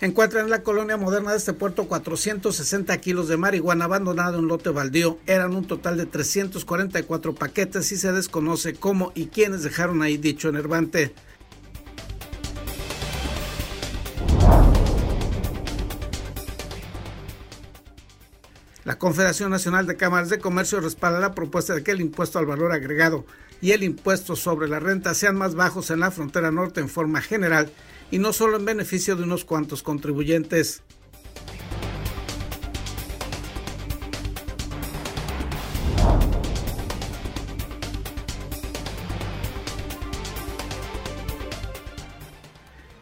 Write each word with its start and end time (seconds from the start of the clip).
Encuentran 0.00 0.44
en 0.44 0.50
la 0.50 0.62
colonia 0.62 0.96
moderna 0.96 1.32
de 1.32 1.38
este 1.38 1.52
puerto 1.52 1.88
460 1.88 2.96
kilos 2.98 3.26
de 3.26 3.36
marihuana 3.36 3.86
abandonada 3.86 4.38
en 4.38 4.46
lote 4.46 4.70
baldío. 4.70 5.18
Eran 5.26 5.56
un 5.56 5.66
total 5.66 5.96
de 5.96 6.06
344 6.06 7.34
paquetes 7.34 7.90
y 7.90 7.96
se 7.96 8.12
desconoce 8.12 8.74
cómo 8.74 9.10
y 9.16 9.26
quiénes 9.26 9.64
dejaron 9.64 10.02
ahí 10.02 10.16
dicho 10.16 10.48
enervante. 10.48 11.12
La 18.84 18.98
Confederación 18.98 19.50
Nacional 19.50 19.86
de 19.88 19.96
Cámaras 19.96 20.28
de 20.28 20.38
Comercio 20.38 20.80
respalda 20.80 21.18
la 21.18 21.34
propuesta 21.34 21.74
de 21.74 21.82
que 21.82 21.90
el 21.90 22.00
impuesto 22.00 22.38
al 22.38 22.46
valor 22.46 22.70
agregado 22.70 23.26
y 23.60 23.72
el 23.72 23.82
impuesto 23.82 24.36
sobre 24.36 24.68
la 24.68 24.78
renta 24.78 25.12
sean 25.12 25.36
más 25.36 25.56
bajos 25.56 25.90
en 25.90 26.00
la 26.00 26.12
frontera 26.12 26.52
norte 26.52 26.80
en 26.80 26.88
forma 26.88 27.20
general 27.20 27.70
y 28.10 28.18
no 28.18 28.32
solo 28.32 28.56
en 28.56 28.64
beneficio 28.64 29.16
de 29.16 29.22
unos 29.22 29.44
cuantos 29.44 29.82
contribuyentes. 29.82 30.82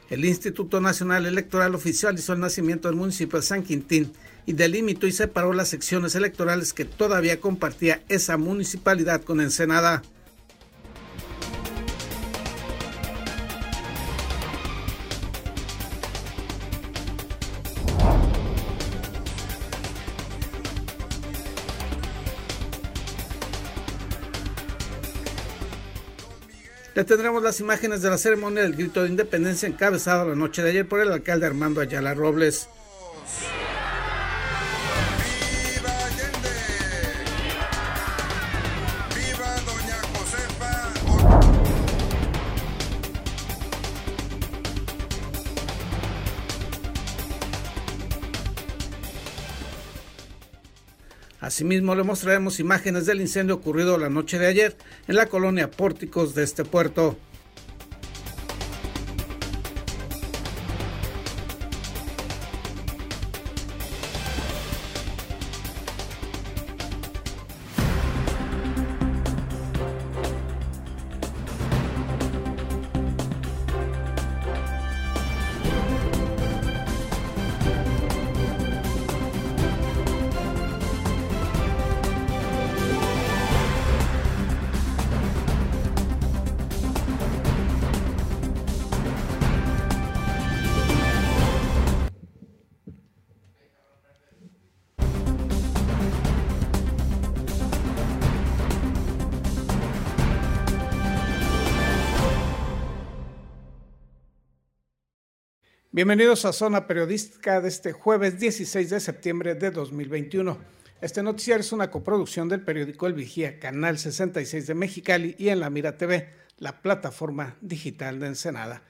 El 0.09 0.25
Instituto 0.25 0.81
Nacional 0.81 1.27
Electoral 1.27 1.75
oficializó 1.75 2.33
el 2.33 2.41
nacimiento 2.41 2.89
del 2.89 2.97
municipio 2.97 3.39
de 3.39 3.45
San 3.45 3.63
Quintín 3.63 4.13
y 4.47 4.53
delimitó 4.53 5.07
y 5.07 5.13
separó 5.13 5.53
las 5.53 5.69
secciones 5.69 6.15
electorales 6.15 6.73
que 6.73 6.85
todavía 6.85 7.41
compartía 7.41 8.03
esa 8.09 8.37
municipalidad 8.39 9.23
con 9.23 9.41
Ensenada. 9.41 10.03
Tendremos 27.07 27.43
las 27.43 27.61
imágenes 27.61 28.03
de 28.03 28.11
la 28.11 28.19
ceremonia 28.19 28.63
del 28.63 28.77
grito 28.77 29.03
de 29.03 29.09
independencia 29.09 29.69
encabezada 29.69 30.25
la 30.25 30.35
noche 30.35 30.63
de 30.63 30.71
ayer 30.71 30.89
por 30.89 31.01
el 31.01 31.13
alcalde 31.13 31.47
Armando 31.47 31.81
Ayala 31.81 32.13
Robles. 32.15 32.69
Asimismo, 51.57 51.95
le 51.95 52.03
mostraremos 52.03 52.61
imágenes 52.61 53.07
del 53.07 53.23
incendio 53.23 53.55
ocurrido 53.55 53.97
la 53.97 54.11
noche 54.11 54.39
de 54.39 54.47
ayer 54.47 54.77
en 55.09 55.17
la 55.17 55.25
colonia 55.25 55.71
Pórticos 55.71 56.35
de 56.35 56.43
este 56.43 56.67
puerto. 56.67 57.17
Bienvenidos 105.97 106.45
a 106.45 106.53
Zona 106.53 106.87
Periodística 106.87 107.63
de 107.63 107.69
este 107.69 107.93
jueves 107.93 108.39
16 108.39 108.91
de 108.91 109.01
septiembre 109.01 109.55
de 109.55 109.71
2021. 109.71 110.59
Este 111.01 111.23
noticiario 111.23 111.63
es 111.63 111.73
una 111.73 111.91
coproducción 111.91 112.51
del 112.51 112.61
periódico 112.61 113.07
El 113.07 113.15
Vigía, 113.15 113.59
Canal 113.59 113.97
66 113.97 114.67
de 114.67 114.75
Mexicali 114.75 115.35
y 115.39 115.49
en 115.49 115.59
La 115.59 115.71
Mira 115.71 115.97
TV, 115.97 116.29
la 116.59 116.83
plataforma 116.83 117.57
digital 117.63 118.21
de 118.21 118.27
Ensenada. 118.27 118.83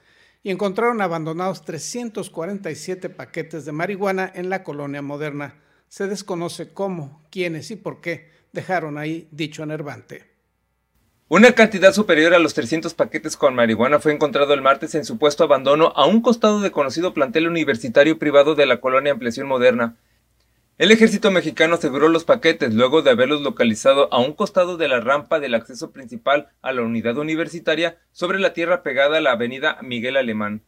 Y 0.43 0.51
encontraron 0.51 1.01
abandonados 1.01 1.65
347 1.65 3.09
paquetes 3.11 3.65
de 3.65 3.71
marihuana 3.71 4.33
en 4.35 4.51
la 4.51 4.65
colonia 4.65 5.01
moderna. 5.01 5.63
Se 5.87 6.09
desconoce 6.09 6.73
cómo, 6.73 7.25
quiénes 7.31 7.71
y 7.71 7.77
por 7.77 8.01
qué 8.01 8.33
dejaron 8.53 8.99
ahí 8.99 9.29
dicho 9.31 9.63
enervante. 9.63 10.36
Una 11.29 11.57
cantidad 11.57 11.93
superior 11.93 12.35
a 12.35 12.39
los 12.39 12.55
300 12.55 12.95
paquetes 12.95 13.37
con 13.37 13.57
marihuana 13.57 13.99
fue 13.99 14.13
encontrado 14.13 14.55
el 14.55 14.63
martes 14.63 14.95
en 14.95 15.05
supuesto 15.05 15.43
abandono 15.43 15.93
a 15.97 16.07
un 16.07 16.21
costado 16.21 16.61
de 16.61 16.71
conocido 16.71 17.15
plantel 17.15 17.49
universitario 17.49 18.17
privado 18.17 18.55
de 18.55 18.65
la 18.65 18.81
colonia 18.81 19.11
Ampliación 19.11 19.49
Moderna. 19.49 19.97
El 20.79 20.93
ejército 20.93 21.33
mexicano 21.33 21.75
aseguró 21.75 22.09
los 22.09 22.23
paquetes 22.23 22.75
luego 22.75 23.03
de 23.03 23.11
haberlos 23.11 23.41
localizado 23.41 24.09
a 24.15 24.21
un 24.21 24.35
costado 24.35 24.77
de 24.77 24.87
la 24.87 25.01
rampa 25.01 25.41
del 25.41 25.57
acceso 25.57 25.91
principal 25.91 26.51
a 26.63 26.73
la 26.73 26.83
unidad 26.83 27.19
universitaria 27.19 27.99
sobre 28.13 28.39
la 28.39 28.53
tierra 28.53 28.85
pegada 28.85 29.19
a 29.19 29.21
la 29.21 29.33
avenida 29.33 29.79
Miguel 29.83 30.17
Alemán. 30.17 30.63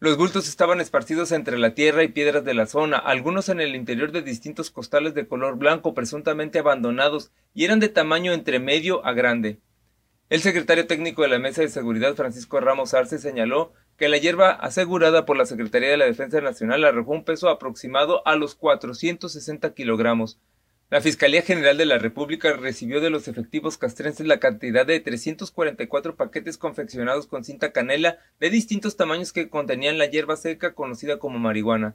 Los 0.00 0.16
bultos 0.16 0.48
estaban 0.48 0.80
esparcidos 0.80 1.30
entre 1.30 1.58
la 1.58 1.74
tierra 1.74 2.02
y 2.02 2.08
piedras 2.08 2.44
de 2.44 2.54
la 2.54 2.66
zona, 2.66 2.98
algunos 2.98 3.48
en 3.50 3.60
el 3.60 3.76
interior 3.76 4.10
de 4.10 4.22
distintos 4.22 4.72
costales 4.72 5.14
de 5.14 5.28
color 5.28 5.58
blanco 5.58 5.94
presuntamente 5.94 6.58
abandonados 6.58 7.30
y 7.54 7.64
eran 7.64 7.78
de 7.78 7.88
tamaño 7.88 8.32
entre 8.32 8.58
medio 8.58 9.06
a 9.06 9.12
grande. 9.12 9.60
El 10.28 10.40
secretario 10.40 10.88
técnico 10.88 11.22
de 11.22 11.28
la 11.28 11.38
Mesa 11.38 11.62
de 11.62 11.68
Seguridad, 11.68 12.16
Francisco 12.16 12.58
Ramos 12.58 12.94
Arce, 12.94 13.18
señaló 13.18 13.72
que 13.96 14.08
la 14.08 14.16
hierba 14.16 14.50
asegurada 14.50 15.24
por 15.24 15.36
la 15.36 15.46
Secretaría 15.46 15.88
de 15.88 15.96
la 15.96 16.04
Defensa 16.04 16.40
Nacional 16.40 16.84
arrojó 16.84 17.12
un 17.12 17.22
peso 17.22 17.48
aproximado 17.48 18.26
a 18.26 18.34
los 18.34 18.56
460 18.56 19.72
kilogramos. 19.72 20.40
La 20.90 21.00
Fiscalía 21.00 21.42
General 21.42 21.78
de 21.78 21.86
la 21.86 21.98
República 21.98 22.52
recibió 22.54 23.00
de 23.00 23.10
los 23.10 23.28
efectivos 23.28 23.78
castrenses 23.78 24.26
la 24.26 24.40
cantidad 24.40 24.84
de 24.84 24.98
344 24.98 26.16
paquetes 26.16 26.58
confeccionados 26.58 27.28
con 27.28 27.44
cinta 27.44 27.70
canela 27.70 28.18
de 28.40 28.50
distintos 28.50 28.96
tamaños 28.96 29.32
que 29.32 29.48
contenían 29.48 29.96
la 29.96 30.06
hierba 30.06 30.34
seca 30.36 30.74
conocida 30.74 31.20
como 31.20 31.38
marihuana. 31.38 31.94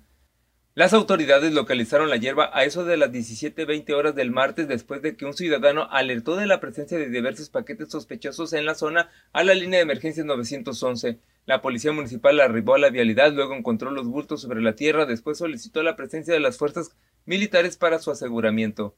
Las 0.74 0.94
autoridades 0.94 1.52
localizaron 1.52 2.10
la 2.10 2.16
hierba 2.16 2.50
a 2.54 2.64
eso 2.64 2.86
de 2.86 2.96
las 2.96 3.12
17.20 3.12 3.94
horas 3.94 4.16
del 4.16 4.32
martes 4.32 4.70
después 4.70 5.02
de 5.02 5.18
que 5.18 5.26
un 5.26 5.34
ciudadano 5.34 5.90
alertó 5.92 6.38
de 6.38 6.46
la 6.46 6.62
presencia 6.62 6.98
de 6.98 7.10
diversos 7.10 7.50
paquetes 7.50 7.90
sospechosos 7.90 8.54
en 8.54 8.66
la 8.66 8.74
zona 8.74 9.10
a 9.34 9.44
la 9.44 9.54
línea 9.54 9.80
de 9.80 9.84
emergencia 9.84 10.24
911. 10.24 11.20
La 11.46 11.62
policía 11.62 11.92
municipal 11.92 12.40
arribó 12.40 12.76
a 12.76 12.80
la 12.80 12.90
vialidad, 12.90 13.34
luego 13.34 13.54
encontró 13.54 13.92
los 13.92 14.08
bultos 14.08 14.44
sobre 14.44 14.62
la 14.62 14.74
tierra, 14.74 15.06
después 15.06 15.40
solicitó 15.40 15.84
la 15.84 15.98
presencia 15.98 16.34
de 16.34 16.40
las 16.40 16.58
fuerzas 16.58 16.96
militares 17.26 17.76
para 17.76 18.00
su 18.00 18.10
aseguramiento. 18.10 18.96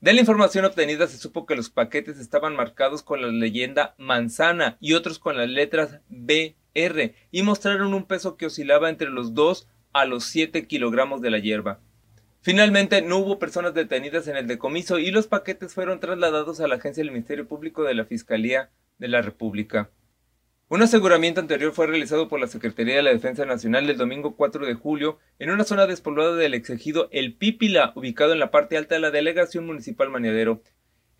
De 0.00 0.14
la 0.14 0.20
información 0.20 0.64
obtenida 0.64 1.06
se 1.06 1.18
supo 1.18 1.44
que 1.44 1.54
los 1.54 1.68
paquetes 1.68 2.18
estaban 2.18 2.56
marcados 2.56 3.02
con 3.02 3.20
la 3.20 3.28
leyenda 3.28 3.94
manzana 3.98 4.78
y 4.80 4.94
otros 4.94 5.18
con 5.18 5.36
las 5.36 5.50
letras 5.50 6.00
BR 6.08 7.14
y 7.30 7.42
mostraron 7.42 7.92
un 7.92 8.06
peso 8.06 8.38
que 8.38 8.46
oscilaba 8.46 8.88
entre 8.88 9.10
los 9.10 9.34
2 9.34 9.68
a 9.92 10.04
los 10.04 10.24
7 10.24 10.66
kilogramos 10.66 11.20
de 11.20 11.30
la 11.30 11.38
hierba. 11.38 11.80
Finalmente, 12.42 13.02
no 13.02 13.18
hubo 13.18 13.38
personas 13.38 13.74
detenidas 13.74 14.26
en 14.26 14.36
el 14.36 14.46
decomiso 14.46 14.98
y 14.98 15.10
los 15.10 15.26
paquetes 15.26 15.74
fueron 15.74 16.00
trasladados 16.00 16.60
a 16.60 16.68
la 16.68 16.76
agencia 16.76 17.02
del 17.02 17.12
Ministerio 17.12 17.46
Público 17.46 17.82
de 17.82 17.94
la 17.94 18.06
Fiscalía 18.06 18.70
de 18.98 19.08
la 19.08 19.20
República. 19.20 19.90
Un 20.68 20.82
aseguramiento 20.82 21.40
anterior 21.40 21.72
fue 21.72 21.88
realizado 21.88 22.28
por 22.28 22.38
la 22.38 22.46
Secretaría 22.46 22.94
de 22.94 23.02
la 23.02 23.10
Defensa 23.10 23.44
Nacional 23.44 23.90
el 23.90 23.98
domingo 23.98 24.36
4 24.36 24.64
de 24.66 24.74
julio 24.74 25.18
en 25.40 25.50
una 25.50 25.64
zona 25.64 25.86
despoblada 25.86 26.36
del 26.36 26.54
exegido 26.54 27.08
El 27.10 27.34
Pípila, 27.34 27.92
ubicado 27.96 28.32
en 28.32 28.38
la 28.38 28.52
parte 28.52 28.76
alta 28.76 28.94
de 28.94 29.00
la 29.00 29.10
delegación 29.10 29.66
municipal 29.66 30.10
Maniadero, 30.10 30.62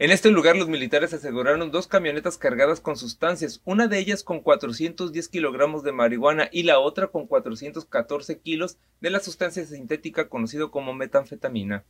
en 0.00 0.10
este 0.10 0.30
lugar 0.30 0.56
los 0.56 0.66
militares 0.66 1.12
aseguraron 1.12 1.70
dos 1.70 1.86
camionetas 1.86 2.38
cargadas 2.38 2.80
con 2.80 2.96
sustancias, 2.96 3.60
una 3.66 3.86
de 3.86 3.98
ellas 3.98 4.24
con 4.24 4.40
410 4.40 5.28
kilogramos 5.28 5.82
de 5.82 5.92
marihuana 5.92 6.48
y 6.50 6.62
la 6.62 6.78
otra 6.78 7.08
con 7.08 7.26
414 7.26 8.40
kilos 8.40 8.78
de 9.02 9.10
la 9.10 9.20
sustancia 9.20 9.62
sintética 9.66 10.30
conocida 10.30 10.68
como 10.68 10.94
metanfetamina. 10.94 11.84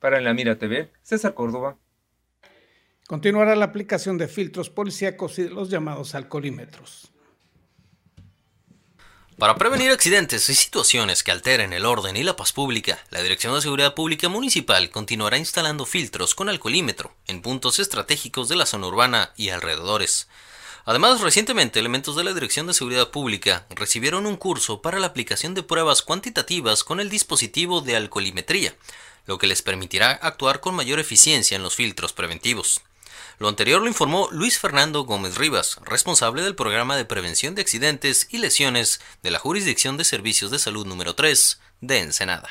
Para 0.00 0.20
la 0.20 0.34
Mira 0.34 0.58
TV, 0.58 0.90
César 1.02 1.34
Córdoba. 1.34 1.78
Continuará 3.06 3.54
la 3.54 3.66
aplicación 3.66 4.18
de 4.18 4.26
filtros 4.26 4.68
policíacos 4.68 5.38
y 5.38 5.48
los 5.48 5.70
llamados 5.70 6.16
alcoholímetros. 6.16 7.12
Para 9.40 9.56
prevenir 9.56 9.90
accidentes 9.90 10.50
y 10.50 10.54
situaciones 10.54 11.22
que 11.22 11.30
alteren 11.30 11.72
el 11.72 11.86
orden 11.86 12.14
y 12.14 12.22
la 12.22 12.36
paz 12.36 12.52
pública, 12.52 12.98
la 13.08 13.22
Dirección 13.22 13.54
de 13.54 13.62
Seguridad 13.62 13.94
Pública 13.94 14.28
Municipal 14.28 14.90
continuará 14.90 15.38
instalando 15.38 15.86
filtros 15.86 16.34
con 16.34 16.50
alcoholímetro 16.50 17.14
en 17.26 17.40
puntos 17.40 17.78
estratégicos 17.78 18.50
de 18.50 18.56
la 18.56 18.66
zona 18.66 18.88
urbana 18.88 19.32
y 19.38 19.48
alrededores. 19.48 20.28
Además, 20.84 21.22
recientemente 21.22 21.80
elementos 21.80 22.16
de 22.16 22.24
la 22.24 22.34
Dirección 22.34 22.66
de 22.66 22.74
Seguridad 22.74 23.10
Pública 23.10 23.64
recibieron 23.70 24.26
un 24.26 24.36
curso 24.36 24.82
para 24.82 24.98
la 24.98 25.06
aplicación 25.06 25.54
de 25.54 25.62
pruebas 25.62 26.02
cuantitativas 26.02 26.84
con 26.84 27.00
el 27.00 27.08
dispositivo 27.08 27.80
de 27.80 27.96
alcoholimetría, 27.96 28.74
lo 29.24 29.38
que 29.38 29.46
les 29.46 29.62
permitirá 29.62 30.10
actuar 30.10 30.60
con 30.60 30.74
mayor 30.74 31.00
eficiencia 31.00 31.56
en 31.56 31.62
los 31.62 31.76
filtros 31.76 32.12
preventivos. 32.12 32.82
Lo 33.40 33.48
anterior 33.48 33.80
lo 33.80 33.88
informó 33.88 34.28
Luis 34.32 34.58
Fernando 34.58 35.04
Gómez 35.04 35.38
Rivas, 35.38 35.78
responsable 35.86 36.42
del 36.42 36.54
programa 36.54 36.94
de 36.98 37.06
prevención 37.06 37.54
de 37.54 37.62
accidentes 37.62 38.28
y 38.30 38.36
lesiones 38.36 39.00
de 39.22 39.30
la 39.30 39.38
Jurisdicción 39.38 39.96
de 39.96 40.04
Servicios 40.04 40.50
de 40.50 40.58
Salud 40.58 40.86
número 40.86 41.14
3 41.14 41.58
de 41.80 42.00
Ensenada. 42.00 42.50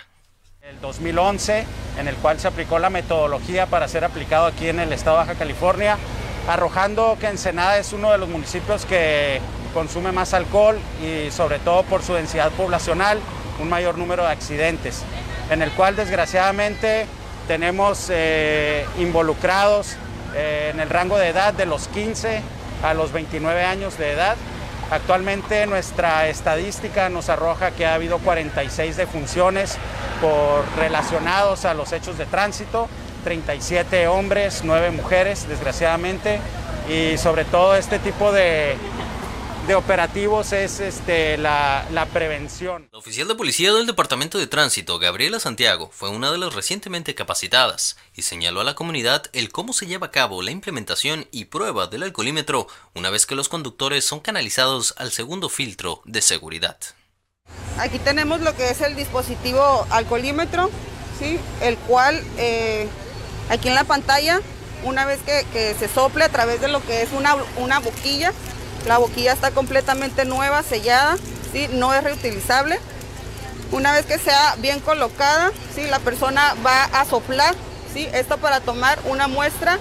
El 0.64 0.82
2011, 0.82 1.68
en 2.00 2.08
el 2.08 2.16
cual 2.16 2.40
se 2.40 2.48
aplicó 2.48 2.80
la 2.80 2.90
metodología 2.90 3.68
para 3.68 3.88
ser 3.88 4.04
aplicado 4.04 4.48
aquí 4.48 4.68
en 4.68 4.80
el 4.80 4.92
estado 4.92 5.18
de 5.18 5.26
Baja 5.28 5.38
California, 5.38 6.00
arrojando 6.48 7.18
que 7.20 7.28
Ensenada 7.28 7.78
es 7.78 7.94
uno 7.94 8.12
de 8.12 8.18
los 8.18 8.28
municipios 8.28 8.88
que 8.88 9.42
consume 9.76 10.12
más 10.12 10.34
alcohol 10.34 10.80
y 11.06 11.30
sobre 11.30 11.60
todo 11.60 11.84
por 11.84 12.02
su 12.02 12.16
densidad 12.16 12.52
poblacional, 12.54 13.20
un 13.60 13.70
mayor 13.70 13.96
número 13.96 14.24
de 14.24 14.30
accidentes, 14.30 15.04
en 15.52 15.62
el 15.62 15.70
cual 15.70 15.96
desgraciadamente 15.96 17.06
tenemos 17.48 18.08
eh, 18.10 18.88
involucrados 18.98 19.96
eh, 20.36 20.72
en 20.74 20.80
el 20.80 20.90
rango 20.90 21.18
de 21.18 21.30
edad 21.30 21.54
de 21.54 21.66
los 21.66 21.88
15 21.88 22.42
a 22.84 22.94
los 22.94 23.12
29 23.12 23.64
años 23.64 23.98
de 23.98 24.12
edad. 24.12 24.36
Actualmente 24.92 25.68
nuestra 25.68 26.28
estadística 26.30 27.10
nos 27.10 27.30
arroja 27.30 27.72
que 27.72 27.86
ha 27.86 27.94
habido 27.94 28.18
46 28.20 28.98
defunciones 28.98 29.78
por 30.20 30.66
relacionados 30.78 31.66
a 31.66 31.74
los 31.74 31.94
hechos 31.94 32.18
de 32.18 32.26
tránsito, 32.26 32.88
37 33.24 34.08
hombres, 34.08 34.62
9 34.64 34.92
mujeres, 34.92 35.48
desgraciadamente, 35.48 36.40
y 36.90 37.18
sobre 37.18 37.46
todo 37.46 37.76
este 37.76 38.00
tipo 38.00 38.32
de 38.32 38.76
de 39.70 39.76
operativos 39.76 40.52
es 40.52 40.80
este, 40.80 41.38
la, 41.38 41.86
la, 41.92 42.08
prevención. 42.08 42.90
La 42.92 42.98
oficial 42.98 43.28
de 43.28 43.36
policía 43.36 43.72
del 43.72 43.86
Departamento 43.86 44.40
de 44.40 44.48
Tránsito, 44.48 44.98
Gabriela 44.98 45.40
Santiago, 45.40 45.92
fue 45.94 46.10
una 46.10 46.32
de 46.32 46.40
las 46.40 46.56
recientemente 46.56 47.14
capacitadas 47.14 47.96
y 48.16 48.24
señaló 48.24 48.62
a 48.62 48.64
la 48.64 48.74
comunidad 48.74 49.26
el 49.32 49.52
cómo 49.52 49.74
se 49.74 49.86
lleva 49.86 50.08
a 50.08 50.12
cabo 50.12 50.42
la 50.42 50.50
implementación 50.50 51.28
y 51.30 51.46
prueba 51.46 51.86
del 51.86 52.02
alcoholímetro 52.02 52.66
una 52.96 53.12
vez 53.12 53.28
que 53.28 53.36
los 53.36 53.48
conductores 53.48 54.04
son 54.04 54.22
canalizados 54.22 54.96
al 54.98 55.12
segundo 55.12 55.50
filtro 55.50 56.02
de 56.04 56.24
seguridad. 56.24 56.80
Aquí 57.78 58.00
tenemos 58.00 58.42
lo 58.42 58.56
que 58.56 58.72
es 58.72 58.82
el 58.82 58.96
dispositivo 58.96 59.86
alcoholímetro, 59.92 60.72
¿sí? 61.20 61.40
el 61.62 61.78
cual 61.78 62.20
eh, 62.40 62.88
aquí 63.52 63.68
en 63.68 63.76
la 63.76 63.84
pantalla, 63.84 64.42
una 64.84 65.06
vez 65.06 65.20
que, 65.22 65.46
que, 65.54 65.76
se 65.76 65.88
sople 65.88 66.24
a 66.24 66.30
través 66.30 66.60
de 66.60 66.70
lo 66.70 66.84
que 66.84 67.04
es 67.04 67.12
una, 67.12 67.36
una 67.58 67.78
boquilla, 67.78 68.34
la 68.86 68.98
boquilla 68.98 69.34
está 69.34 69.52
completamente 69.52 70.26
nueva, 70.26 70.64
sellada, 70.64 71.18
¿sí? 71.52 71.68
no 71.72 71.94
es 71.94 72.04
reutilizable. 72.04 72.80
Una 73.72 73.92
vez 73.92 74.06
que 74.06 74.18
sea 74.18 74.56
bien 74.58 74.80
colocada, 74.80 75.52
¿sí? 75.76 75.86
la 75.88 76.00
persona 76.00 76.56
va 76.66 76.86
a 76.86 77.06
soplar, 77.06 77.56
¿sí? 77.94 78.08
esto 78.14 78.38
para 78.38 78.62
tomar 78.62 79.00
una 79.06 79.28
muestra 79.28 79.78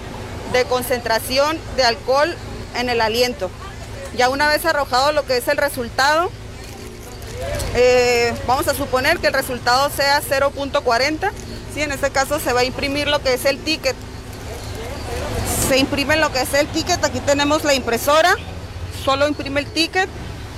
de 0.53 0.65
concentración 0.65 1.57
de 1.75 1.83
alcohol 1.83 2.35
en 2.75 2.89
el 2.89 3.01
aliento. 3.01 3.49
Ya 4.15 4.29
una 4.29 4.47
vez 4.47 4.65
arrojado 4.65 5.11
lo 5.11 5.25
que 5.25 5.37
es 5.37 5.47
el 5.47 5.57
resultado, 5.57 6.29
eh, 7.75 8.33
vamos 8.47 8.67
a 8.67 8.73
suponer 8.73 9.19
que 9.19 9.27
el 9.27 9.33
resultado 9.33 9.89
sea 9.89 10.21
0.40, 10.21 11.31
¿sí? 11.73 11.81
en 11.81 11.91
este 11.91 12.11
caso 12.11 12.39
se 12.39 12.53
va 12.53 12.61
a 12.61 12.65
imprimir 12.65 13.07
lo 13.07 13.21
que 13.21 13.33
es 13.33 13.45
el 13.45 13.59
ticket. 13.59 13.95
Se 15.67 15.77
imprime 15.77 16.17
lo 16.17 16.31
que 16.31 16.41
es 16.41 16.53
el 16.53 16.67
ticket, 16.67 17.03
aquí 17.03 17.19
tenemos 17.19 17.63
la 17.63 17.73
impresora, 17.73 18.35
solo 19.09 19.27
imprime 19.27 19.61
el 19.61 19.65
ticket 19.65 20.07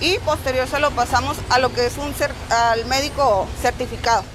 y 0.02 0.20
posterior 0.20 0.68
se 0.68 0.82
lo 0.82 0.92
pasamos 0.92 1.38
a 1.50 1.58
lo 1.60 1.72
que 1.72 1.86
es 1.86 1.98
un 1.98 2.14
al 2.50 2.86
médico 2.86 3.48
certificado. 3.62 4.26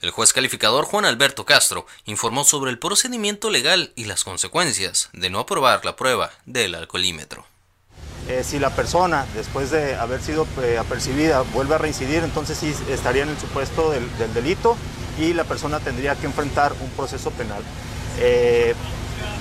El 0.00 0.10
juez 0.10 0.32
calificador 0.32 0.84
Juan 0.84 1.04
Alberto 1.04 1.44
Castro 1.44 1.86
informó 2.06 2.42
sobre 2.42 2.72
el 2.72 2.80
procedimiento 2.80 3.48
legal 3.48 3.92
y 3.94 4.06
las 4.06 4.24
consecuencias 4.24 5.10
de 5.12 5.30
no 5.30 5.38
aprobar 5.38 5.84
la 5.84 5.94
prueba 5.94 6.32
del 6.44 6.74
alcoholímetro. 6.74 7.46
Eh, 8.28 8.42
si 8.42 8.58
la 8.58 8.70
persona, 8.70 9.24
después 9.36 9.70
de 9.70 9.94
haber 9.94 10.20
sido 10.20 10.44
eh, 10.60 10.78
apercibida, 10.78 11.42
vuelve 11.42 11.76
a 11.76 11.78
reincidir, 11.78 12.24
entonces 12.24 12.58
sí 12.58 12.74
estaría 12.90 13.22
en 13.22 13.28
el 13.28 13.38
supuesto 13.38 13.92
del, 13.92 14.08
delito 14.34 14.76
y 15.20 15.34
la 15.34 15.44
persona 15.44 15.78
tendría 15.78 16.16
que 16.16 16.26
enfrentar 16.26 16.72
un 16.80 16.90
proceso 16.96 17.30
penal. 17.30 17.62
Eh, 18.18 18.74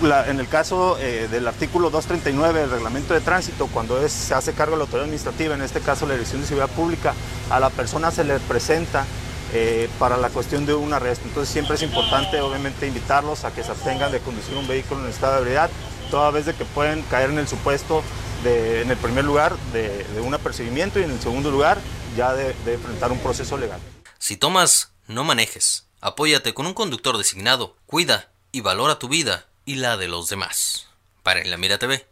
en 0.01 0.39
el 0.39 0.47
caso 0.47 0.97
eh, 0.99 1.27
del 1.29 1.47
artículo 1.47 1.89
239 1.89 2.61
del 2.61 2.71
reglamento 2.71 3.13
de 3.13 3.21
tránsito, 3.21 3.67
cuando 3.67 4.07
se 4.07 4.33
hace 4.33 4.53
cargo 4.53 4.73
de 4.73 4.77
la 4.77 4.83
autoridad 4.83 5.03
administrativa, 5.03 5.55
en 5.55 5.61
este 5.61 5.81
caso 5.81 6.05
la 6.05 6.13
Dirección 6.13 6.41
de 6.41 6.47
Seguridad 6.47 6.73
Pública, 6.73 7.13
a 7.49 7.59
la 7.59 7.69
persona 7.69 8.09
se 8.11 8.23
le 8.23 8.39
presenta 8.39 9.05
eh, 9.51 9.89
para 9.99 10.15
la 10.17 10.29
cuestión 10.29 10.65
de 10.65 10.73
un 10.73 10.93
arresto. 10.93 11.27
Entonces 11.27 11.51
siempre 11.51 11.75
es 11.75 11.81
importante 11.81 12.39
obviamente 12.39 12.87
invitarlos 12.87 13.43
a 13.43 13.51
que 13.51 13.63
se 13.63 13.71
abstengan 13.71 14.11
de 14.11 14.19
conducir 14.19 14.55
un 14.55 14.67
vehículo 14.67 15.03
en 15.03 15.09
estado 15.09 15.33
de 15.33 15.39
ebriedad, 15.39 15.69
toda 16.09 16.31
vez 16.31 16.45
de 16.45 16.53
que 16.53 16.65
pueden 16.65 17.01
caer 17.03 17.31
en 17.31 17.39
el 17.39 17.47
supuesto 17.47 18.01
de, 18.43 18.81
en 18.81 18.91
el 18.91 18.97
primer 18.97 19.25
lugar 19.25 19.57
de, 19.73 20.05
un 20.23 20.33
apercibimiento 20.33 20.99
y 20.99 21.03
en 21.03 21.11
el 21.11 21.19
segundo 21.19 21.51
lugar 21.51 21.77
ya 22.15 22.33
de, 22.33 22.53
de 22.65 22.75
enfrentar 22.75 23.11
un 23.11 23.19
proceso 23.19 23.57
legal. 23.57 23.79
Si 24.17 24.37
tomas, 24.37 24.93
no 25.07 25.23
manejes. 25.23 25.87
Apóyate 25.99 26.53
con 26.53 26.65
un 26.65 26.73
conductor 26.73 27.17
designado. 27.17 27.75
Cuida 27.85 28.29
y 28.51 28.61
valora 28.61 28.97
tu 28.97 29.09
vida 29.09 29.48
y 29.69 29.75
la 29.75 29.97
de 29.97 30.07
los 30.07 30.29
demás. 30.29 30.87
Para 31.21 31.41
En 31.41 31.51
la 31.51 31.57
Mira 31.57 31.77
TV, 31.77 32.03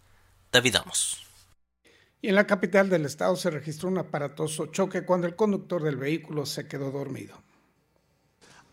David 0.51 0.75
Amos. 0.75 1.25
Y 2.21 2.27
en 2.27 2.35
la 2.35 2.45
capital 2.45 2.87
del 2.87 3.03
estado 3.03 3.35
se 3.35 3.49
registró 3.49 3.89
un 3.89 3.97
aparatoso 3.97 4.67
choque 4.67 5.03
cuando 5.03 5.25
el 5.25 5.35
conductor 5.35 5.81
del 5.81 5.95
vehículo 5.95 6.45
se 6.45 6.67
quedó 6.67 6.91
dormido. 6.91 7.41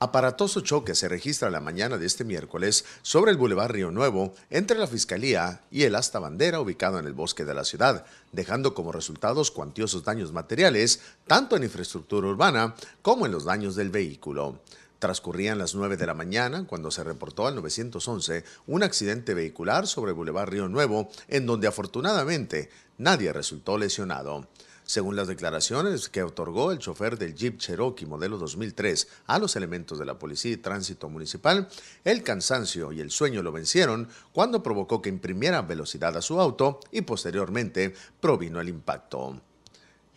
Aparatoso 0.00 0.60
choque 0.60 0.94
se 0.94 1.08
registra 1.08 1.48
la 1.48 1.60
mañana 1.60 1.96
de 1.96 2.04
este 2.04 2.24
miércoles 2.24 2.84
sobre 3.00 3.30
el 3.30 3.38
Boulevard 3.38 3.70
Río 3.70 3.90
Nuevo 3.90 4.34
entre 4.50 4.76
la 4.76 4.86
Fiscalía 4.86 5.62
y 5.70 5.84
el 5.84 5.94
Asta 5.94 6.18
Bandera 6.18 6.60
ubicado 6.60 6.98
en 6.98 7.06
el 7.06 7.14
bosque 7.14 7.46
de 7.46 7.54
la 7.54 7.64
ciudad, 7.64 8.04
dejando 8.32 8.74
como 8.74 8.92
resultados 8.92 9.50
cuantiosos 9.50 10.04
daños 10.04 10.30
materiales 10.30 11.00
tanto 11.26 11.56
en 11.56 11.62
infraestructura 11.62 12.28
urbana 12.28 12.74
como 13.00 13.24
en 13.24 13.32
los 13.32 13.44
daños 13.44 13.76
del 13.76 13.88
vehículo. 13.88 14.60
Transcurrían 14.98 15.58
las 15.58 15.74
9 15.74 15.96
de 15.96 16.06
la 16.06 16.14
mañana 16.14 16.66
cuando 16.66 16.90
se 16.90 17.04
reportó 17.04 17.46
al 17.46 17.56
911 17.56 18.44
un 18.66 18.82
accidente 18.82 19.34
vehicular 19.34 19.86
sobre 19.86 20.12
Boulevard 20.12 20.48
Río 20.48 20.68
Nuevo, 20.68 21.10
en 21.28 21.46
donde 21.46 21.66
afortunadamente 21.66 22.70
nadie 22.98 23.32
resultó 23.32 23.76
lesionado. 23.76 24.46
Según 24.86 25.16
las 25.16 25.28
declaraciones 25.28 26.10
que 26.10 26.22
otorgó 26.22 26.70
el 26.70 26.78
chofer 26.78 27.18
del 27.18 27.34
Jeep 27.34 27.58
Cherokee 27.58 28.04
modelo 28.04 28.36
2003 28.36 29.08
a 29.26 29.38
los 29.38 29.56
elementos 29.56 29.98
de 29.98 30.04
la 30.04 30.18
Policía 30.18 30.52
y 30.52 30.58
Tránsito 30.58 31.08
Municipal, 31.08 31.68
el 32.04 32.22
cansancio 32.22 32.92
y 32.92 33.00
el 33.00 33.10
sueño 33.10 33.42
lo 33.42 33.50
vencieron 33.50 34.08
cuando 34.32 34.62
provocó 34.62 35.00
que 35.00 35.08
imprimiera 35.08 35.62
velocidad 35.62 36.14
a 36.18 36.22
su 36.22 36.38
auto 36.38 36.80
y 36.92 37.00
posteriormente 37.00 37.94
provino 38.20 38.60
el 38.60 38.68
impacto. 38.68 39.40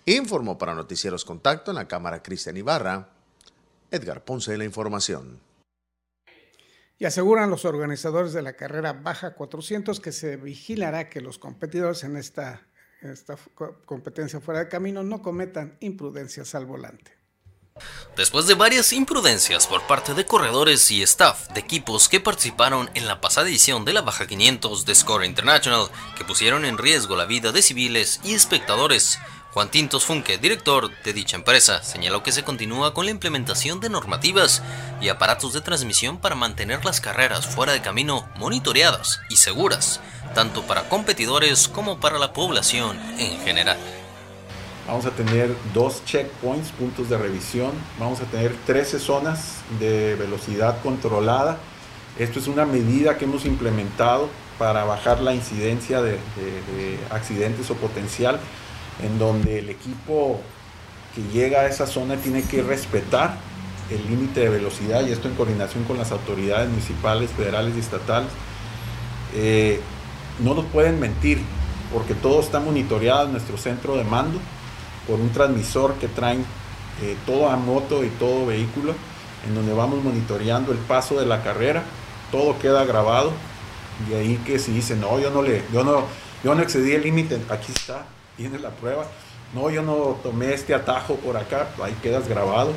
Informó 0.05 0.57
para 0.57 0.75
Noticieros 0.75 1.23
Contacto 1.23 1.71
en 1.71 1.75
la 1.75 1.87
Cámara 1.87 2.21
Cristian 2.21 2.57
Ibarra, 2.57 3.09
Edgar 3.91 4.23
Ponce 4.23 4.51
de 4.51 4.57
la 4.57 4.65
información. 4.65 5.39
Y 6.99 7.05
aseguran 7.05 7.49
los 7.49 7.65
organizadores 7.65 8.33
de 8.33 8.41
la 8.41 8.53
carrera 8.53 8.93
Baja 8.93 9.35
400 9.35 9.99
que 9.99 10.11
se 10.11 10.35
vigilará 10.37 11.09
que 11.09 11.21
los 11.21 11.37
competidores 11.37 12.03
en 12.03 12.17
esta, 12.17 12.67
esta 13.01 13.37
competencia 13.85 14.39
fuera 14.39 14.61
de 14.61 14.67
camino 14.67 15.03
no 15.03 15.21
cometan 15.21 15.77
imprudencias 15.79 16.55
al 16.55 16.65
volante. 16.65 17.17
Después 18.15 18.47
de 18.47 18.55
varias 18.55 18.93
imprudencias 18.93 19.67
por 19.67 19.85
parte 19.85 20.15
de 20.15 20.25
corredores 20.25 20.89
y 20.89 21.03
staff 21.03 21.49
de 21.49 21.59
equipos 21.59 22.09
que 22.09 22.19
participaron 22.19 22.89
en 22.95 23.07
la 23.07 23.21
pasada 23.21 23.47
edición 23.47 23.85
de 23.85 23.93
la 23.93 24.01
Baja 24.01 24.25
500 24.25 24.85
de 24.85 24.95
Score 24.95 25.25
International, 25.25 25.87
que 26.17 26.25
pusieron 26.25 26.65
en 26.65 26.79
riesgo 26.79 27.15
la 27.15 27.25
vida 27.25 27.51
de 27.51 27.61
civiles 27.61 28.19
y 28.23 28.33
espectadores, 28.33 29.19
Juan 29.57 29.71
Tintos 29.71 30.05
Funke, 30.05 30.37
director 30.37 30.91
de 31.03 31.13
dicha 31.13 31.35
empresa, 31.35 31.81
señaló 31.81 32.21
que 32.21 32.31
se 32.31 32.43
continúa 32.43 32.93
con 32.93 33.05
la 33.05 33.11
implementación 33.11 33.79
de 33.79 33.89
normativas 33.89 34.61
y 35.01 35.09
aparatos 35.09 35.51
de 35.53 35.61
transmisión 35.61 36.19
para 36.19 36.35
mantener 36.35 36.85
las 36.85 37.01
carreras 37.01 37.47
fuera 37.47 37.73
de 37.73 37.81
camino 37.81 38.29
monitoreadas 38.35 39.19
y 39.31 39.37
seguras, 39.37 39.99
tanto 40.35 40.61
para 40.61 40.87
competidores 40.89 41.67
como 41.67 41.99
para 41.99 42.19
la 42.19 42.33
población 42.33 42.99
en 43.17 43.39
general. 43.39 43.77
Vamos 44.85 45.07
a 45.07 45.09
tener 45.09 45.55
dos 45.73 46.05
checkpoints, 46.05 46.69
puntos 46.73 47.09
de 47.09 47.17
revisión. 47.17 47.71
Vamos 47.97 48.21
a 48.21 48.25
tener 48.25 48.55
13 48.67 48.99
zonas 48.99 49.55
de 49.79 50.13
velocidad 50.13 50.83
controlada. 50.83 51.57
Esto 52.19 52.37
es 52.37 52.45
una 52.45 52.67
medida 52.67 53.17
que 53.17 53.25
hemos 53.25 53.43
implementado 53.43 54.29
para 54.59 54.83
bajar 54.83 55.19
la 55.19 55.33
incidencia 55.33 56.03
de, 56.03 56.11
de 56.11 56.99
accidentes 57.09 57.71
o 57.71 57.73
potencial 57.73 58.39
en 59.03 59.19
donde 59.19 59.59
el 59.59 59.69
equipo 59.69 60.39
que 61.15 61.21
llega 61.33 61.61
a 61.61 61.67
esa 61.67 61.87
zona 61.87 62.15
tiene 62.17 62.43
que 62.43 62.61
respetar 62.61 63.37
el 63.89 64.05
límite 64.07 64.41
de 64.41 64.49
velocidad 64.49 65.05
y 65.05 65.11
esto 65.11 65.27
en 65.27 65.35
coordinación 65.35 65.83
con 65.85 65.97
las 65.97 66.11
autoridades 66.11 66.69
municipales, 66.69 67.31
federales 67.31 67.75
y 67.75 67.79
estatales. 67.79 68.29
Eh, 69.35 69.79
no 70.39 70.53
nos 70.53 70.65
pueden 70.65 70.99
mentir 70.99 71.41
porque 71.93 72.13
todo 72.13 72.41
está 72.41 72.59
monitoreado 72.59 73.25
en 73.25 73.31
nuestro 73.31 73.57
centro 73.57 73.95
de 73.95 74.03
mando 74.03 74.39
por 75.07 75.19
un 75.19 75.31
transmisor 75.31 75.93
que 75.95 76.07
traen 76.07 76.45
eh, 77.01 77.15
todo 77.25 77.49
a 77.49 77.55
moto 77.55 78.03
y 78.03 78.09
todo 78.09 78.45
vehículo, 78.45 78.93
en 79.47 79.55
donde 79.55 79.73
vamos 79.73 80.03
monitoreando 80.03 80.71
el 80.71 80.77
paso 80.79 81.19
de 81.19 81.25
la 81.25 81.43
carrera, 81.43 81.83
todo 82.31 82.59
queda 82.59 82.83
grabado 82.85 83.31
y 84.09 84.13
ahí 84.13 84.37
que 84.45 84.59
si 84.59 84.71
dice 84.71 84.95
no, 84.95 85.19
yo 85.19 85.31
no 85.31 85.41
le, 85.41 85.63
yo 85.71 85.83
no, 85.83 86.03
yo 86.43 86.55
no 86.55 86.61
excedí 86.61 86.91
el 86.91 87.03
límite, 87.03 87.39
aquí 87.49 87.71
está, 87.73 88.05
tiene 88.37 88.59
la 88.59 88.69
prueba, 88.69 89.05
no, 89.53 89.69
yo 89.69 89.81
no 89.81 90.19
tomé 90.23 90.53
este 90.53 90.73
atajo 90.73 91.15
por 91.15 91.35
acá, 91.35 91.67
ahí 91.81 91.97
quedas 92.01 92.27
grabado 92.27 92.73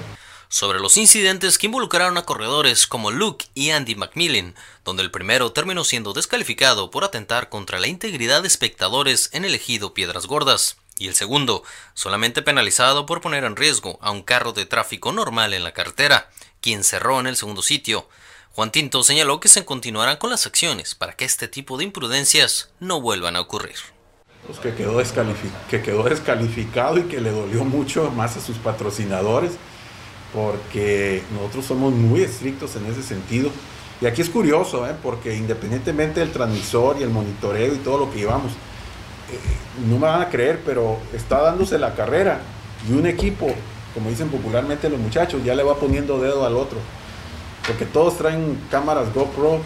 sobre 0.51 0.81
los 0.81 0.97
incidentes 0.97 1.59
que 1.59 1.67
involucraron 1.67 2.19
a 2.19 2.25
corredores 2.25 2.89
como 2.89 3.13
Luke 3.13 3.47
y 3.55 3.71
Andy 3.71 3.95
McMillan, 3.95 4.57
donde 4.85 5.05
el 5.05 5.13
primero 5.13 5.53
terminó 5.53 5.85
siendo 5.85 6.13
descalificado 6.13 6.91
por 6.91 7.05
atentar 7.05 7.49
contra 7.49 7.79
la 7.79 7.87
integridad 7.87 8.43
de 8.43 8.49
espectadores 8.49 9.31
en 9.33 9.45
el 9.45 9.55
ejido 9.55 9.95
Piedras 9.95 10.27
Gordas, 10.27 10.77
y 10.99 11.07
el 11.07 11.15
segundo 11.15 11.63
solamente 11.95 12.43
penalizado 12.43 13.07
por 13.07 13.21
poner 13.21 13.45
en 13.45 13.55
riesgo 13.55 14.01
a 14.03 14.11
un 14.11 14.23
carro 14.23 14.53
de 14.53 14.67
tráfico 14.67 15.13
normal 15.13 15.55
en 15.55 15.63
la 15.63 15.73
carretera, 15.73 16.29
quien 16.61 16.83
cerró 16.83 17.21
en 17.21 17.29
el 17.29 17.37
segundo 17.37 17.63
sitio. 17.63 18.09
Juan 18.51 18.73
Tinto 18.73 19.05
señaló 19.05 19.39
que 19.39 19.49
se 19.49 19.65
continuarán 19.65 20.17
con 20.17 20.31
las 20.31 20.47
acciones 20.47 20.97
para 20.97 21.15
que 21.15 21.25
este 21.25 21.47
tipo 21.47 21.79
de 21.79 21.85
imprudencias 21.85 22.71
no 22.81 23.01
vuelvan 23.01 23.37
a 23.37 23.41
ocurrir. 23.41 23.77
Pues 24.47 24.59
que 24.59 24.75
quedó, 24.75 25.01
que 25.69 25.83
quedó 25.83 26.03
descalificado 26.05 26.99
y 26.99 27.03
que 27.03 27.21
le 27.21 27.31
dolió 27.31 27.65
mucho 27.65 28.11
más 28.11 28.37
a 28.37 28.41
sus 28.41 28.57
patrocinadores 28.57 29.53
porque 30.33 31.23
nosotros 31.33 31.65
somos 31.67 31.93
muy 31.93 32.23
estrictos 32.23 32.77
en 32.77 32.87
ese 32.87 33.03
sentido. 33.03 33.51
Y 34.01 34.07
aquí 34.07 34.23
es 34.23 34.31
curioso, 34.31 34.87
¿eh? 34.87 34.95
porque 35.03 35.37
independientemente 35.37 36.21
del 36.21 36.31
transmisor 36.31 36.97
y 36.99 37.03
el 37.03 37.11
monitoreo 37.11 37.75
y 37.75 37.79
todo 37.79 37.99
lo 37.99 38.11
que 38.11 38.21
llevamos, 38.21 38.53
eh, 38.53 39.39
no 39.87 39.99
me 39.99 40.07
van 40.07 40.23
a 40.23 40.29
creer, 40.29 40.61
pero 40.65 40.99
está 41.13 41.43
dándose 41.43 41.79
la 41.79 41.95
carrera 41.95 42.41
y 42.89 42.93
un 42.93 43.07
equipo, 43.07 43.49
como 43.93 44.09
dicen 44.09 44.29
popularmente 44.29 44.89
los 44.89 44.99
muchachos, 44.99 45.45
ya 45.45 45.55
le 45.55 45.63
va 45.63 45.77
poniendo 45.77 46.19
dedo 46.19 46.47
al 46.47 46.57
otro. 46.57 46.79
Porque 47.67 47.85
todos 47.85 48.17
traen 48.17 48.59
cámaras 48.71 49.13
GoPro 49.13 49.61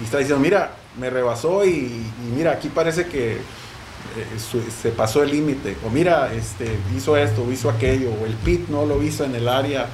y 0.00 0.04
está 0.04 0.18
diciendo, 0.18 0.42
mira, 0.42 0.72
me 0.98 1.10
rebasó 1.10 1.66
y 1.66 2.06
mira, 2.34 2.52
aquí 2.52 2.68
parece 2.68 3.06
que 3.06 3.38
se 4.82 4.90
pasó 4.90 5.22
el 5.22 5.30
límite, 5.30 5.76
o 5.84 5.90
mira, 5.90 6.32
este, 6.32 6.78
hizo 6.96 7.16
esto, 7.16 7.42
o 7.42 7.52
hizo 7.52 7.70
aquello, 7.70 8.10
o 8.12 8.26
el 8.26 8.34
PIT 8.34 8.68
no 8.68 8.86
lo 8.86 9.02
hizo 9.02 9.24
en 9.24 9.34
el 9.34 9.48
área 9.48 9.88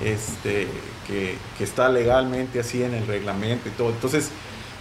este, 0.00 0.68
que, 1.06 1.38
está 1.60 1.88
legalmente 1.88 2.60
así 2.60 2.82
en 2.82 2.94
el 2.94 3.06
reglamento 3.06 3.68
y 3.68 3.72
todo. 3.72 3.90
Entonces, 3.90 4.30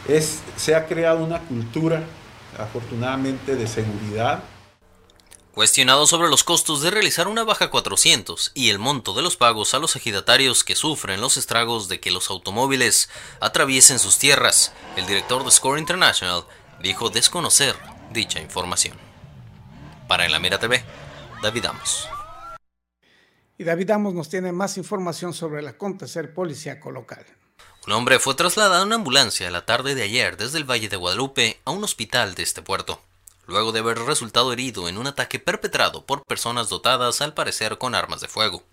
es, 0.08 0.40
se 0.56 0.76
ha 0.76 0.86
creado 0.88 1.24
una 1.24 1.40
cultura, 1.40 2.04
afortunadamente, 2.58 3.56
de 3.56 3.68
seguridad. 3.68 4.44
Cuestionado 5.54 6.08
sobre 6.08 6.30
los 6.30 6.44
costos 6.44 6.82
de 6.82 6.90
realizar 6.90 7.28
una 7.28 7.44
baja 7.44 7.70
400 7.70 8.52
y 8.56 8.70
el 8.70 8.80
monto 8.80 9.14
de 9.14 9.22
los 9.22 9.38
pagos 9.38 9.76
a 9.76 9.80
los 9.80 9.96
ejidatarios 9.96 10.64
que 10.64 10.76
sufren 10.76 11.22
los 11.22 11.38
estragos 11.38 11.88
de 11.88 12.00
que 12.00 12.10
los 12.10 12.32
automóviles 12.32 13.10
atraviesen 13.40 14.00
sus 14.00 14.18
tierras, 14.18 14.74
el 14.96 15.06
director 15.06 15.46
de 15.46 15.52
Score 15.52 15.78
International 15.78 16.46
dijo 16.82 17.10
desconocer 17.12 17.76
dicha 18.12 18.42
información. 18.42 18.98
Para 20.08 20.26
En 20.26 20.32
la 20.32 20.40
Mira 20.40 20.60
TV, 20.60 20.84
David 21.42 21.66
Amos. 21.66 22.08
Y 23.58 23.64
David 23.64 23.92
Amos 23.92 24.14
nos 24.14 24.30
tiene 24.30 24.52
más 24.52 24.78
información 24.78 25.34
sobre 25.34 25.62
el 25.62 25.68
acontecer 25.68 26.34
policíaco 26.34 26.92
local. 26.92 27.26
Un 27.86 27.94
hombre 27.94 28.20
fue 28.20 28.34
trasladado 28.34 28.84
en 28.84 28.94
ambulancia 28.94 29.52
la 29.52 29.66
tarde 29.66 29.94
de 29.94 30.04
ayer 30.04 30.38
desde 30.38 30.58
el 30.58 30.70
Valle 30.70 30.90
de 30.90 30.96
Guadalupe 30.96 31.60
a 31.66 31.72
un 31.72 31.84
hospital 31.84 32.34
de 32.34 32.44
este 32.44 32.62
puerto, 32.62 33.02
luego 33.46 33.72
de 33.72 33.80
haber 33.80 34.00
resultado 34.00 34.54
herido 34.54 34.88
en 34.88 34.98
un 34.98 35.08
ataque 35.08 35.40
perpetrado 35.40 36.06
por 36.06 36.24
personas 36.24 36.70
dotadas 36.70 37.22
al 37.22 37.34
parecer 37.34 37.78
con 37.78 37.94
armas 37.94 38.22
de 38.22 38.28
fuego. 38.28 38.64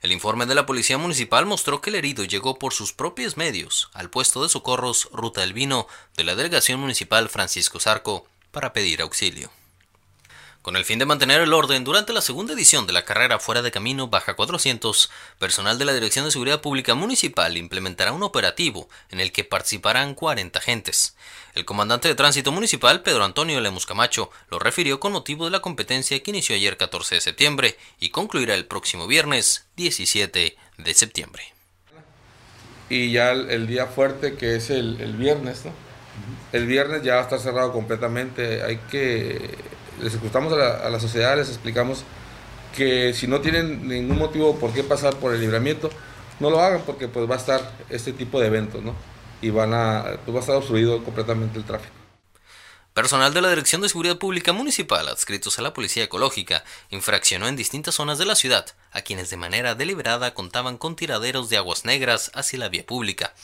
El 0.00 0.12
informe 0.12 0.46
de 0.46 0.54
la 0.54 0.66
Policía 0.66 0.98
Municipal 0.98 1.46
mostró 1.46 1.80
que 1.80 1.90
el 1.90 1.96
herido 1.96 2.24
llegó 2.24 2.58
por 2.58 2.72
sus 2.72 2.92
propios 2.92 3.36
medios 3.36 3.90
al 3.92 4.10
puesto 4.10 4.42
de 4.42 4.48
socorros 4.48 5.08
Ruta 5.12 5.42
del 5.42 5.52
Vino 5.52 5.86
de 6.16 6.24
la 6.24 6.34
Delegación 6.34 6.80
Municipal 6.80 7.28
Francisco 7.28 7.80
Zarco, 7.80 8.26
para 8.54 8.72
pedir 8.72 9.02
auxilio. 9.02 9.50
Con 10.64 10.76
el 10.76 10.86
fin 10.86 10.98
de 10.98 11.04
mantener 11.04 11.42
el 11.42 11.52
orden, 11.52 11.84
durante 11.84 12.14
la 12.14 12.22
segunda 12.22 12.54
edición 12.54 12.86
de 12.86 12.94
la 12.94 13.04
carrera 13.04 13.38
fuera 13.38 13.60
de 13.60 13.70
camino 13.70 14.08
Baja 14.08 14.32
400, 14.32 15.10
personal 15.38 15.78
de 15.78 15.84
la 15.84 15.92
Dirección 15.92 16.24
de 16.24 16.30
Seguridad 16.30 16.62
Pública 16.62 16.94
Municipal 16.94 17.58
implementará 17.58 18.12
un 18.12 18.22
operativo 18.22 18.88
en 19.10 19.20
el 19.20 19.30
que 19.30 19.44
participarán 19.44 20.14
40 20.14 20.58
agentes. 20.58 21.16
El 21.54 21.66
comandante 21.66 22.08
de 22.08 22.14
tránsito 22.14 22.50
municipal, 22.50 23.02
Pedro 23.02 23.24
Antonio 23.24 23.60
Lemus 23.60 23.84
Camacho, 23.84 24.30
lo 24.48 24.58
refirió 24.58 25.00
con 25.00 25.12
motivo 25.12 25.44
de 25.44 25.50
la 25.50 25.60
competencia 25.60 26.22
que 26.22 26.30
inició 26.30 26.56
ayer 26.56 26.78
14 26.78 27.16
de 27.16 27.20
septiembre 27.20 27.76
y 28.00 28.08
concluirá 28.08 28.54
el 28.54 28.64
próximo 28.64 29.06
viernes 29.06 29.66
17 29.76 30.56
de 30.78 30.94
septiembre. 30.94 31.52
Y 32.88 33.12
ya 33.12 33.32
el, 33.32 33.66
día 33.66 33.84
fuerte 33.84 34.36
que 34.36 34.56
es 34.56 34.70
el, 34.70 34.98
el 35.02 35.12
viernes, 35.12 35.66
¿no? 35.66 35.83
El 36.52 36.66
viernes 36.66 37.02
ya 37.02 37.14
va 37.14 37.20
a 37.20 37.24
estar 37.24 37.38
cerrado 37.40 37.72
completamente. 37.72 38.62
Hay 38.62 38.78
que, 38.90 39.56
les 40.00 40.14
escuchamos 40.14 40.52
a 40.52 40.88
la, 40.88 41.00
sociedad, 41.00 41.36
les 41.36 41.48
explicamos 41.48 42.04
que 42.76 43.12
si 43.12 43.26
no 43.26 43.40
tienen 43.40 43.88
ningún 43.88 44.18
motivo 44.18 44.56
por 44.58 44.72
qué 44.72 44.82
pasar 44.82 45.16
por 45.16 45.34
el 45.34 45.40
libramiento, 45.40 45.90
no 46.40 46.50
lo 46.50 46.60
hagan 46.60 46.82
porque 46.86 47.08
pues 47.08 47.28
va 47.28 47.34
a 47.34 47.38
estar 47.38 47.72
este 47.90 48.12
tipo 48.12 48.40
de 48.40 48.48
eventos, 48.48 48.82
¿no? 48.82 48.94
Y 49.42 49.50
van 49.50 49.74
a, 49.74 50.16
pues 50.24 50.34
va 50.34 50.38
a 50.38 50.40
estar 50.40 50.56
obstruido 50.56 51.02
completamente 51.04 51.58
el 51.58 51.64
tráfico. 51.64 52.04
Personal 52.94 53.34
de 53.34 53.42
la 53.42 53.48
Dirección 53.48 53.80
de 53.80 53.88
Seguridad 53.88 54.18
Pública 54.18 54.52
Municipal, 54.52 55.08
adscritos 55.08 55.58
a 55.58 55.62
la 55.62 55.74
Policía 55.74 56.04
Ecológica, 56.04 56.62
infraccionó 56.90 57.48
en 57.48 57.56
distintas 57.56 57.96
zonas 57.96 58.18
de 58.18 58.24
la 58.24 58.36
ciudad 58.36 58.66
a 58.92 59.02
quienes 59.02 59.30
de 59.30 59.36
manera 59.36 59.74
deliberada 59.74 60.32
contaban 60.32 60.78
con 60.78 60.94
tiraderos 60.94 61.50
de 61.50 61.56
aguas 61.56 61.84
negras 61.84 62.30
hacia 62.34 62.60
la 62.60 62.68
vía 62.68 62.86
pública, 62.86 63.34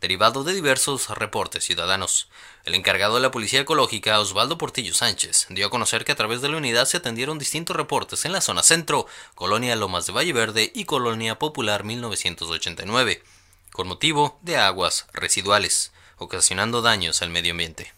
derivado 0.00 0.44
de 0.44 0.54
diversos 0.54 1.08
reportes 1.10 1.64
ciudadanos. 1.64 2.28
El 2.64 2.74
encargado 2.74 3.16
de 3.16 3.20
la 3.20 3.30
Policía 3.30 3.60
Ecológica, 3.60 4.18
Osvaldo 4.18 4.58
Portillo 4.58 4.94
Sánchez, 4.94 5.46
dio 5.50 5.66
a 5.66 5.70
conocer 5.70 6.04
que 6.04 6.12
a 6.12 6.16
través 6.16 6.40
de 6.40 6.48
la 6.48 6.56
unidad 6.56 6.86
se 6.86 6.96
atendieron 6.96 7.38
distintos 7.38 7.76
reportes 7.76 8.24
en 8.24 8.32
la 8.32 8.40
zona 8.40 8.62
centro, 8.62 9.06
Colonia 9.34 9.76
Lomas 9.76 10.06
de 10.06 10.12
Valle 10.12 10.32
Verde 10.32 10.72
y 10.74 10.84
Colonia 10.84 11.38
Popular 11.38 11.84
1989, 11.84 13.22
con 13.72 13.88
motivo 13.88 14.38
de 14.42 14.56
aguas 14.56 15.06
residuales, 15.12 15.92
ocasionando 16.16 16.82
daños 16.82 17.22
al 17.22 17.30
medio 17.30 17.52
ambiente. 17.52 17.92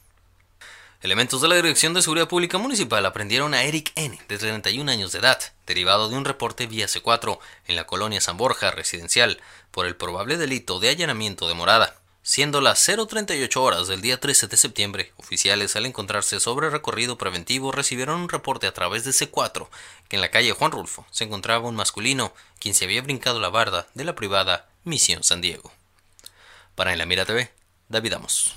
Elementos 1.03 1.41
de 1.41 1.49
la 1.49 1.57
Dirección 1.57 1.95
de 1.95 2.03
Seguridad 2.03 2.29
Pública 2.29 2.59
Municipal 2.59 3.05
aprendieron 3.05 3.55
a 3.55 3.65
Eric 3.65 3.91
N., 3.97 4.17
de 4.29 4.39
31 4.39 4.89
años 4.89 5.11
de 5.11 5.19
edad, 5.19 5.41
derivado 5.67 6.09
de 6.09 6.17
un 6.17 6.25
reporte 6.25 6.69
vía 6.69 6.87
C4 6.87 7.41
en 7.67 7.75
la 7.75 7.89
colonia 7.89 8.21
San 8.21 8.37
Borja 8.37 8.71
residencial, 8.71 9.41
por 9.73 9.87
el 9.87 9.97
probable 9.97 10.37
delito 10.37 10.79
de 10.79 10.91
allanamiento 10.91 11.49
de 11.49 11.55
morada. 11.55 11.97
Siendo 12.23 12.61
las 12.61 12.89
0.38 12.89 13.57
horas 13.57 13.89
del 13.89 14.01
día 14.01 14.21
13 14.21 14.47
de 14.47 14.57
septiembre, 14.57 15.13
oficiales 15.17 15.75
al 15.75 15.87
encontrarse 15.87 16.39
sobre 16.39 16.71
recorrido 16.71 17.19
preventivo 17.19 17.73
recibieron 17.73 18.21
un 18.21 18.29
reporte 18.29 18.69
a 18.69 18.73
través 18.73 19.03
de 19.03 19.11
C4 19.11 19.67
que 20.09 20.17
en 20.17 20.23
la 20.23 20.31
calle 20.31 20.53
Juan 20.53 20.71
Rulfo 20.71 21.05
se 21.11 21.25
encontraba 21.25 21.69
un 21.69 21.75
masculino 21.75 22.33
quien 22.61 22.75
se 22.75 22.85
había 22.85 23.03
brincado 23.03 23.41
la 23.41 23.49
barda 23.49 23.89
de 23.95 24.05
la 24.05 24.15
privada 24.15 24.69
Misión 24.85 25.25
San 25.25 25.41
Diego. 25.41 25.73
Para 26.77 26.93
En 26.93 26.99
la 26.99 27.07
Mira 27.07 27.25
TV, 27.25 27.51
David 27.89 28.13
Amos. 28.13 28.55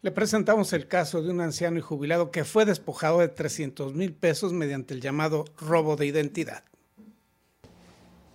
Le 0.00 0.10
presentamos 0.10 0.72
el 0.72 0.88
caso 0.88 1.22
de 1.22 1.30
un 1.30 1.42
anciano 1.42 1.78
y 1.78 1.82
jubilado 1.82 2.30
que 2.30 2.44
fue 2.44 2.64
despojado 2.64 3.18
de 3.18 3.28
300 3.28 3.94
mil 3.94 4.14
pesos 4.14 4.54
mediante 4.54 4.94
el 4.94 5.02
llamado 5.02 5.44
robo 5.58 5.96
de 5.96 6.06
identidad. 6.06 6.64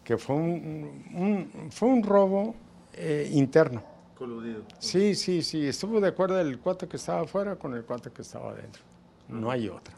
Que 0.07 0.17
fue 0.17 0.37
un, 0.37 1.69
fue 1.69 1.89
un 1.89 2.01
robo 2.01 2.55
eh, 2.93 3.29
interno. 3.33 3.83
Coludido. 4.17 4.61
Sí, 4.79 5.15
sí, 5.15 5.41
sí. 5.41 5.67
Estuvo 5.67 5.99
de 5.99 6.07
acuerdo 6.07 6.39
el 6.39 6.59
cuate 6.59 6.87
que 6.87 6.95
estaba 6.95 7.23
afuera 7.23 7.57
con 7.57 7.73
el 7.73 7.83
cuate 7.83 8.11
que 8.11 8.21
estaba 8.21 8.51
adentro. 8.51 8.83
No 9.27 9.51
hay 9.51 9.67
otra. 9.67 9.93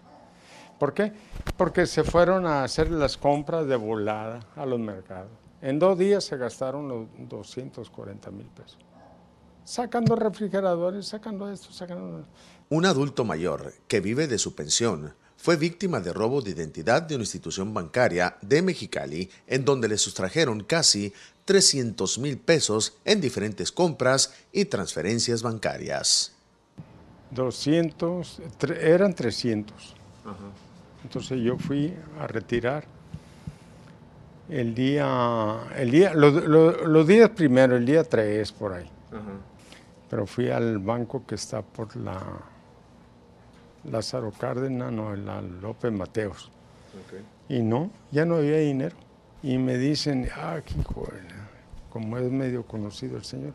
¿Por 0.80 0.96
qué? 0.96 1.14
Porque 1.56 1.86
se 1.86 2.04
fueron 2.04 2.48
a 2.48 2.64
hacer 2.64 2.90
las 2.90 3.18
compras 3.18 3.68
de 3.68 3.76
volada 3.76 4.40
a 4.56 4.66
los 4.66 4.80
mercados. 4.80 5.30
En 5.62 5.78
dos 5.78 5.96
días 5.96 6.24
se 6.24 6.38
gastaron 6.38 6.88
los 6.88 7.06
240 7.30 8.32
mil 8.32 8.48
pesos 8.48 8.80
sacando 9.70 10.16
refrigeradores, 10.16 11.08
sacando 11.08 11.52
esto, 11.52 11.72
sacando... 11.72 12.26
Un 12.70 12.88
adulto 12.88 13.24
mayor 13.24 13.74
que 13.88 14.00
vive 14.00 14.26
de 14.26 14.40
su 14.40 14.56
pensión 14.56 15.14
fue 15.42 15.56
víctima 15.56 16.02
de 16.02 16.12
robo 16.12 16.42
de 16.42 16.52
identidad 16.52 17.02
de 17.02 17.16
una 17.16 17.24
institución 17.24 17.74
bancaria 17.74 18.36
de 18.42 18.62
Mexicali, 18.62 19.30
en 19.48 19.64
donde 19.64 19.88
le 19.88 19.98
sustrajeron 19.98 20.66
casi 20.66 21.14
300 21.46 22.20
mil 22.20 22.38
pesos 22.38 22.98
en 23.06 23.22
diferentes 23.22 23.72
compras 23.72 24.34
y 24.52 24.66
transferencias 24.66 25.42
bancarias. 25.42 26.34
200, 27.32 28.42
eran 28.82 29.14
300. 29.16 29.96
Entonces 31.04 31.40
yo 31.42 31.58
fui 31.58 31.94
a 32.20 32.28
retirar 32.28 32.86
El 34.50 34.76
día, 34.76 35.60
el 35.78 35.92
día, 35.92 36.14
los 36.16 37.08
días 37.08 37.30
primero, 37.30 37.78
el 37.78 37.86
día 37.86 38.04
3 38.04 38.52
por 38.52 38.74
ahí. 38.74 38.90
Pero 40.10 40.26
fui 40.26 40.50
al 40.50 40.80
banco 40.80 41.24
que 41.26 41.36
está 41.36 41.62
por 41.62 41.96
la 41.96 42.20
Lázaro 43.84 44.32
Cárdenas, 44.32 44.92
no, 44.92 45.16
la 45.16 45.42
López 45.42 45.92
Mateos. 45.92 46.52
Y 47.48 47.62
no, 47.62 47.90
ya 48.12 48.26
no 48.26 48.36
había 48.36 48.58
dinero. 48.58 48.96
Y 49.42 49.58
me 49.58 49.78
dicen, 49.78 50.30
ah, 50.36 50.60
qué 50.66 50.76
como 51.90 52.18
es 52.18 52.32
medio 52.32 52.66
conocido 52.66 53.18
el 53.18 53.24
señor, 53.24 53.54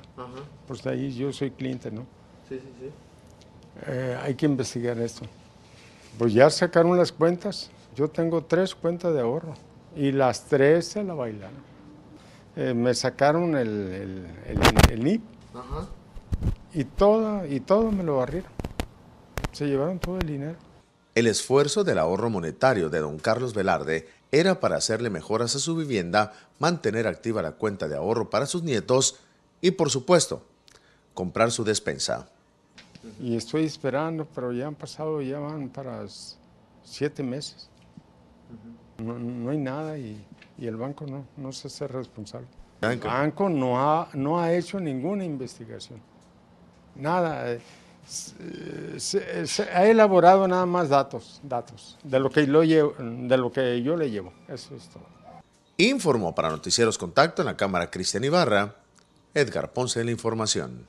pues 0.66 0.84
ahí 0.86 1.14
yo 1.14 1.32
soy 1.32 1.50
cliente, 1.50 1.90
¿no? 1.90 2.02
Sí, 2.48 2.58
sí, 2.58 2.68
sí. 2.80 2.90
Eh, 3.86 4.18
hay 4.22 4.34
que 4.34 4.46
investigar 4.46 4.98
esto. 4.98 5.24
Pues 6.18 6.32
ya 6.32 6.50
sacaron 6.50 6.96
las 6.96 7.12
cuentas. 7.12 7.70
Yo 7.94 8.08
tengo 8.08 8.42
tres 8.44 8.74
cuentas 8.74 9.14
de 9.14 9.20
ahorro 9.20 9.54
y 9.96 10.12
las 10.12 10.44
tres 10.44 10.86
se 10.86 11.04
la 11.04 11.14
bailaron. 11.14 11.74
Eh, 12.56 12.74
me 12.74 12.94
sacaron 12.94 13.56
el, 13.56 13.68
el, 13.68 14.60
el, 14.90 15.04
NIP 15.04 15.22
y 16.72 16.84
todo, 16.84 17.46
y 17.46 17.60
todo 17.60 17.90
me 17.90 18.04
lo 18.04 18.18
barrieron. 18.18 18.53
Se 19.54 19.66
llevaron 19.66 20.00
todo 20.00 20.18
el 20.18 20.26
dinero. 20.26 20.56
El 21.14 21.28
esfuerzo 21.28 21.84
del 21.84 21.98
ahorro 21.98 22.28
monetario 22.28 22.90
de 22.90 22.98
don 22.98 23.18
Carlos 23.20 23.54
Velarde 23.54 24.08
era 24.32 24.58
para 24.58 24.76
hacerle 24.76 25.10
mejoras 25.10 25.54
a 25.54 25.60
su 25.60 25.76
vivienda, 25.76 26.32
mantener 26.58 27.06
activa 27.06 27.40
la 27.40 27.52
cuenta 27.52 27.86
de 27.86 27.94
ahorro 27.94 28.30
para 28.30 28.46
sus 28.46 28.64
nietos 28.64 29.20
y, 29.60 29.70
por 29.70 29.90
supuesto, 29.90 30.42
comprar 31.14 31.52
su 31.52 31.62
despensa. 31.62 32.28
Y 33.20 33.36
estoy 33.36 33.64
esperando, 33.64 34.26
pero 34.34 34.50
ya 34.50 34.66
han 34.66 34.74
pasado, 34.74 35.22
ya 35.22 35.38
van 35.38 35.68
para 35.68 36.04
siete 36.82 37.22
meses. 37.22 37.68
no, 38.98 39.50
hay 39.50 39.58
nada 39.58 39.96
y, 39.96 40.20
el 40.58 40.76
banco 40.76 41.06
no, 41.06 41.26
no 41.36 41.52
se 41.52 41.68
hace 41.68 41.86
responsable. 41.86 42.48
El 42.80 42.98
banco 42.98 43.48
no 43.48 43.80
ha, 43.80 44.08
no 44.14 44.40
ha 44.40 44.52
hecho 44.52 44.80
ninguna 44.80 45.24
investigación. 45.24 46.00
Nada. 46.96 47.56
Se, 48.06 49.62
ha 49.72 49.86
elaborado 49.86 50.46
nada 50.46 50.66
más 50.66 50.88
datos, 50.88 51.40
datos 51.42 51.98
de 52.02 52.20
lo 52.20 52.30
que, 52.30 52.46
lo 52.46 52.60
de 52.60 53.36
lo 53.36 53.50
que 53.50 53.82
yo 53.82 53.96
le 53.96 54.10
llevo. 54.10 54.32
Eso 54.48 54.74
es 54.76 54.88
todo. 54.88 55.06
Informó 55.76 56.34
para 56.34 56.50
Noticieros 56.50 56.98
Contacto 56.98 57.42
en 57.42 57.46
la 57.46 57.56
Cámara 57.56 57.90
Cristian 57.90 58.22
Ibarra, 58.24 58.76
Edgar 59.34 59.72
Ponce 59.72 59.98
de 59.98 60.04
la 60.04 60.10
Información. 60.12 60.86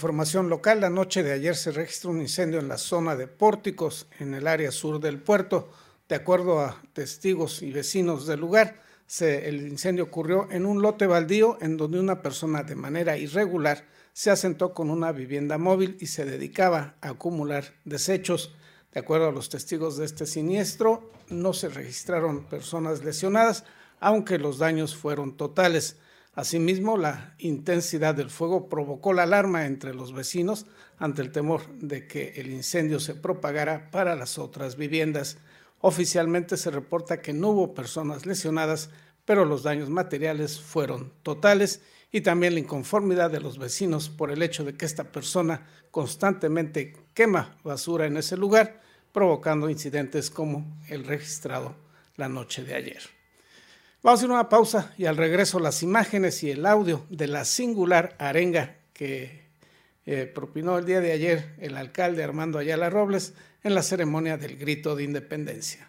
Información 0.00 0.48
local, 0.48 0.80
la 0.80 0.88
noche 0.88 1.22
de 1.22 1.32
ayer 1.32 1.54
se 1.54 1.72
registró 1.72 2.10
un 2.10 2.22
incendio 2.22 2.58
en 2.58 2.68
la 2.68 2.78
zona 2.78 3.16
de 3.16 3.28
Pórticos, 3.28 4.06
en 4.18 4.32
el 4.32 4.46
área 4.46 4.72
sur 4.72 4.98
del 4.98 5.20
puerto. 5.20 5.68
De 6.08 6.16
acuerdo 6.16 6.60
a 6.60 6.80
testigos 6.94 7.60
y 7.60 7.70
vecinos 7.70 8.26
del 8.26 8.40
lugar, 8.40 8.80
el 9.18 9.66
incendio 9.66 10.04
ocurrió 10.04 10.48
en 10.50 10.64
un 10.64 10.82
lote 10.82 11.06
baldío 11.06 11.58
en 11.60 11.76
donde 11.76 11.98
una 11.98 12.22
persona 12.22 12.62
de 12.62 12.76
manera 12.76 13.18
irregular 13.18 13.84
se 14.12 14.30
asentó 14.30 14.72
con 14.72 14.88
una 14.88 15.10
vivienda 15.10 15.58
móvil 15.58 15.96
y 16.00 16.06
se 16.06 16.24
dedicaba 16.24 16.94
a 17.00 17.10
acumular 17.10 17.74
desechos. 17.84 18.54
De 18.92 19.00
acuerdo 19.00 19.28
a 19.28 19.32
los 19.32 19.48
testigos 19.48 19.96
de 19.96 20.04
este 20.04 20.26
siniestro, 20.26 21.10
no 21.28 21.52
se 21.52 21.68
registraron 21.68 22.44
personas 22.44 23.04
lesionadas, 23.04 23.64
aunque 23.98 24.38
los 24.38 24.58
daños 24.58 24.96
fueron 24.96 25.36
totales. 25.36 25.96
Asimismo, 26.34 26.96
la 26.96 27.34
intensidad 27.38 28.14
del 28.14 28.30
fuego 28.30 28.68
provocó 28.68 29.12
la 29.12 29.24
alarma 29.24 29.66
entre 29.66 29.92
los 29.92 30.12
vecinos 30.12 30.66
ante 30.98 31.22
el 31.22 31.32
temor 31.32 31.62
de 31.80 32.06
que 32.06 32.34
el 32.36 32.50
incendio 32.50 33.00
se 33.00 33.14
propagara 33.14 33.90
para 33.90 34.14
las 34.14 34.38
otras 34.38 34.76
viviendas. 34.76 35.38
Oficialmente 35.80 36.56
se 36.56 36.70
reporta 36.70 37.22
que 37.22 37.32
no 37.32 37.48
hubo 37.48 37.74
personas 37.74 38.26
lesionadas, 38.26 38.90
pero 39.24 39.44
los 39.44 39.62
daños 39.62 39.88
materiales 39.88 40.60
fueron 40.60 41.12
totales 41.22 41.80
y 42.12 42.20
también 42.20 42.54
la 42.54 42.60
inconformidad 42.60 43.30
de 43.30 43.40
los 43.40 43.58
vecinos 43.58 44.08
por 44.08 44.30
el 44.30 44.42
hecho 44.42 44.64
de 44.64 44.76
que 44.76 44.84
esta 44.84 45.04
persona 45.04 45.66
constantemente 45.90 46.94
quema 47.14 47.56
basura 47.64 48.06
en 48.06 48.16
ese 48.16 48.36
lugar, 48.36 48.80
provocando 49.12 49.70
incidentes 49.70 50.30
como 50.30 50.78
el 50.88 51.04
registrado 51.04 51.74
la 52.16 52.28
noche 52.28 52.62
de 52.62 52.74
ayer. 52.74 53.02
Vamos 54.02 54.20
a 54.20 54.24
ir 54.24 54.30
una 54.30 54.48
pausa 54.48 54.94
y 54.98 55.06
al 55.06 55.16
regreso 55.16 55.60
las 55.60 55.82
imágenes 55.82 56.42
y 56.42 56.50
el 56.50 56.66
audio 56.66 57.06
de 57.10 57.26
la 57.26 57.44
singular 57.44 58.16
arenga 58.18 58.76
que 58.92 59.48
eh, 60.06 60.26
propinó 60.26 60.78
el 60.78 60.86
día 60.86 61.00
de 61.00 61.12
ayer 61.12 61.54
el 61.58 61.76
alcalde 61.76 62.24
Armando 62.24 62.58
Ayala 62.58 62.90
Robles 62.90 63.34
en 63.62 63.74
la 63.74 63.82
ceremonia 63.82 64.36
del 64.36 64.56
grito 64.56 64.96
de 64.96 65.04
independencia. 65.04 65.88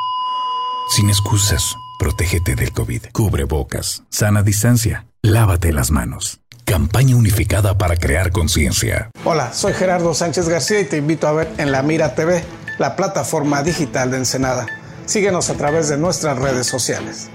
Sin 0.91 1.07
excusas, 1.07 1.77
protégete 1.99 2.53
del 2.53 2.73
COVID. 2.73 3.03
Cubre 3.13 3.45
bocas, 3.45 4.03
sana 4.09 4.43
distancia, 4.43 5.05
lávate 5.21 5.71
las 5.71 5.89
manos. 5.89 6.41
Campaña 6.65 7.15
unificada 7.15 7.77
para 7.77 7.95
crear 7.95 8.33
conciencia. 8.33 9.09
Hola, 9.23 9.53
soy 9.53 9.71
Gerardo 9.71 10.13
Sánchez 10.13 10.49
García 10.49 10.81
y 10.81 10.85
te 10.85 10.97
invito 10.97 11.29
a 11.29 11.31
ver 11.31 11.49
en 11.59 11.71
La 11.71 11.81
Mira 11.81 12.13
TV, 12.13 12.43
la 12.77 12.97
plataforma 12.97 13.63
digital 13.63 14.11
de 14.11 14.17
Ensenada. 14.17 14.67
Síguenos 15.05 15.49
a 15.49 15.53
través 15.53 15.87
de 15.87 15.97
nuestras 15.97 16.37
redes 16.37 16.67
sociales. 16.67 17.29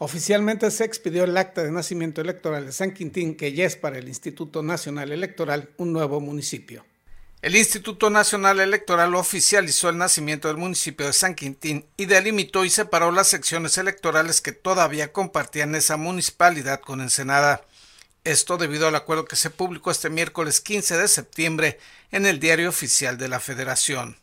Oficialmente 0.00 0.70
se 0.70 0.84
expidió 0.84 1.24
el 1.24 1.36
acta 1.36 1.64
de 1.64 1.72
nacimiento 1.72 2.20
electoral 2.20 2.64
de 2.64 2.72
San 2.72 2.94
Quintín, 2.94 3.36
que 3.36 3.52
ya 3.52 3.64
es 3.64 3.76
para 3.76 3.98
el 3.98 4.06
Instituto 4.06 4.62
Nacional 4.62 5.10
Electoral 5.10 5.70
un 5.76 5.92
nuevo 5.92 6.20
municipio. 6.20 6.84
El 7.42 7.56
Instituto 7.56 8.08
Nacional 8.08 8.60
Electoral 8.60 9.16
oficializó 9.16 9.88
el 9.88 9.98
nacimiento 9.98 10.46
del 10.46 10.56
municipio 10.56 11.06
de 11.06 11.12
San 11.12 11.34
Quintín 11.34 11.84
y 11.96 12.06
delimitó 12.06 12.64
y 12.64 12.70
separó 12.70 13.10
las 13.10 13.26
secciones 13.26 13.76
electorales 13.76 14.40
que 14.40 14.52
todavía 14.52 15.12
compartían 15.12 15.74
esa 15.74 15.96
municipalidad 15.96 16.80
con 16.80 17.00
Ensenada. 17.00 17.64
Esto 18.22 18.56
debido 18.56 18.86
al 18.86 18.94
acuerdo 18.94 19.24
que 19.24 19.36
se 19.36 19.50
publicó 19.50 19.90
este 19.90 20.10
miércoles 20.10 20.60
15 20.60 20.96
de 20.96 21.08
septiembre 21.08 21.78
en 22.12 22.24
el 22.24 22.38
Diario 22.38 22.68
Oficial 22.68 23.18
de 23.18 23.28
la 23.28 23.40
Federación. 23.40 24.16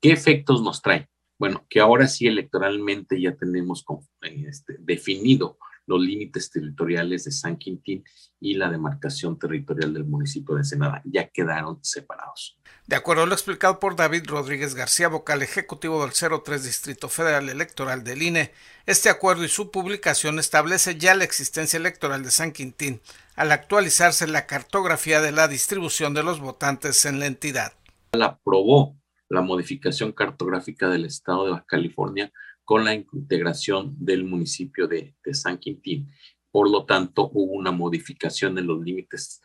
¿Qué 0.00 0.12
efectos 0.12 0.62
nos 0.62 0.80
trae? 0.80 1.08
Bueno, 1.42 1.66
que 1.68 1.80
ahora 1.80 2.06
sí 2.06 2.28
electoralmente 2.28 3.20
ya 3.20 3.34
tenemos 3.34 3.84
este, 4.20 4.76
definido 4.78 5.58
los 5.86 6.00
límites 6.00 6.52
territoriales 6.52 7.24
de 7.24 7.32
San 7.32 7.56
Quintín 7.56 8.04
y 8.38 8.54
la 8.54 8.70
demarcación 8.70 9.36
territorial 9.40 9.92
del 9.92 10.04
municipio 10.04 10.54
de 10.54 10.60
Ensenada. 10.60 11.02
Ya 11.04 11.30
quedaron 11.30 11.80
separados. 11.82 12.60
De 12.86 12.94
acuerdo 12.94 13.24
a 13.24 13.26
lo 13.26 13.34
explicado 13.34 13.80
por 13.80 13.96
David 13.96 14.22
Rodríguez 14.28 14.76
García, 14.76 15.08
vocal 15.08 15.42
ejecutivo 15.42 16.06
del 16.06 16.12
03 16.12 16.62
Distrito 16.62 17.08
Federal 17.08 17.48
Electoral 17.48 18.04
del 18.04 18.22
INE, 18.22 18.52
este 18.86 19.10
acuerdo 19.10 19.44
y 19.44 19.48
su 19.48 19.72
publicación 19.72 20.38
establece 20.38 20.96
ya 20.96 21.16
la 21.16 21.24
existencia 21.24 21.76
electoral 21.76 22.22
de 22.22 22.30
San 22.30 22.52
Quintín, 22.52 23.00
al 23.34 23.50
actualizarse 23.50 24.28
la 24.28 24.46
cartografía 24.46 25.20
de 25.20 25.32
la 25.32 25.48
distribución 25.48 26.14
de 26.14 26.22
los 26.22 26.38
votantes 26.38 27.04
en 27.04 27.18
la 27.18 27.26
entidad. 27.26 27.72
La 28.12 28.26
aprobó 28.26 29.01
la 29.32 29.40
modificación 29.40 30.12
cartográfica 30.12 30.90
del 30.90 31.06
estado 31.06 31.46
de 31.46 31.52
Baja 31.52 31.64
California 31.66 32.30
con 32.64 32.84
la 32.84 32.94
integración 32.94 33.96
del 33.98 34.24
municipio 34.24 34.86
de, 34.86 35.16
San 35.32 35.56
Quintín. 35.56 36.10
Por 36.50 36.70
lo 36.70 36.84
tanto, 36.84 37.30
hubo 37.32 37.54
una 37.54 37.72
modificación 37.72 38.58
en 38.58 38.66
los 38.66 38.82
límites 38.82 39.40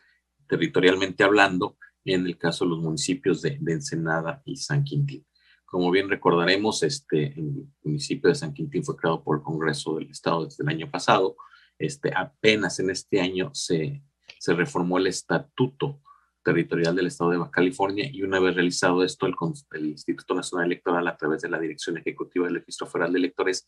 territorialmente 0.46 1.24
hablando 1.24 1.78
en 2.04 2.26
el 2.26 2.36
caso 2.36 2.64
de 2.66 2.70
los 2.70 2.80
municipios 2.80 3.40
de, 3.40 3.58
Ensenada 3.66 4.42
y 4.44 4.56
San 4.56 4.84
Quintín. 4.84 5.26
Como 5.64 5.90
bien 5.90 6.10
recordaremos, 6.10 6.82
este, 6.82 7.32
el 7.38 7.66
municipio 7.82 8.28
de 8.28 8.34
San 8.34 8.52
Quintín 8.52 8.84
fue 8.84 8.96
creado 8.96 9.24
por 9.24 9.38
el 9.38 9.42
Congreso 9.42 9.96
del 9.96 10.10
Estado 10.10 10.44
desde 10.44 10.64
el 10.64 10.68
año 10.68 10.90
pasado. 10.90 11.34
Este, 11.78 12.12
apenas 12.14 12.78
en 12.78 12.90
este 12.90 13.22
año 13.22 13.54
se, 13.54 14.02
se 14.38 14.52
reformó 14.52 14.98
el 14.98 15.06
estatuto 15.06 16.02
territorial 16.48 16.96
del 16.96 17.08
Estado 17.08 17.32
de 17.32 17.36
Baja 17.36 17.50
California 17.50 18.08
y 18.10 18.22
una 18.22 18.40
vez 18.40 18.54
realizado 18.54 19.04
esto, 19.04 19.26
el, 19.26 19.86
Instituto 19.86 20.34
Nacional 20.34 20.64
Electoral 20.64 21.06
a 21.06 21.14
través 21.14 21.42
de 21.42 21.50
la 21.50 21.60
Dirección 21.60 21.98
Ejecutiva 21.98 22.46
del 22.46 22.54
Registro 22.54 22.86
Federal 22.86 23.12
de 23.12 23.18
Electores 23.18 23.66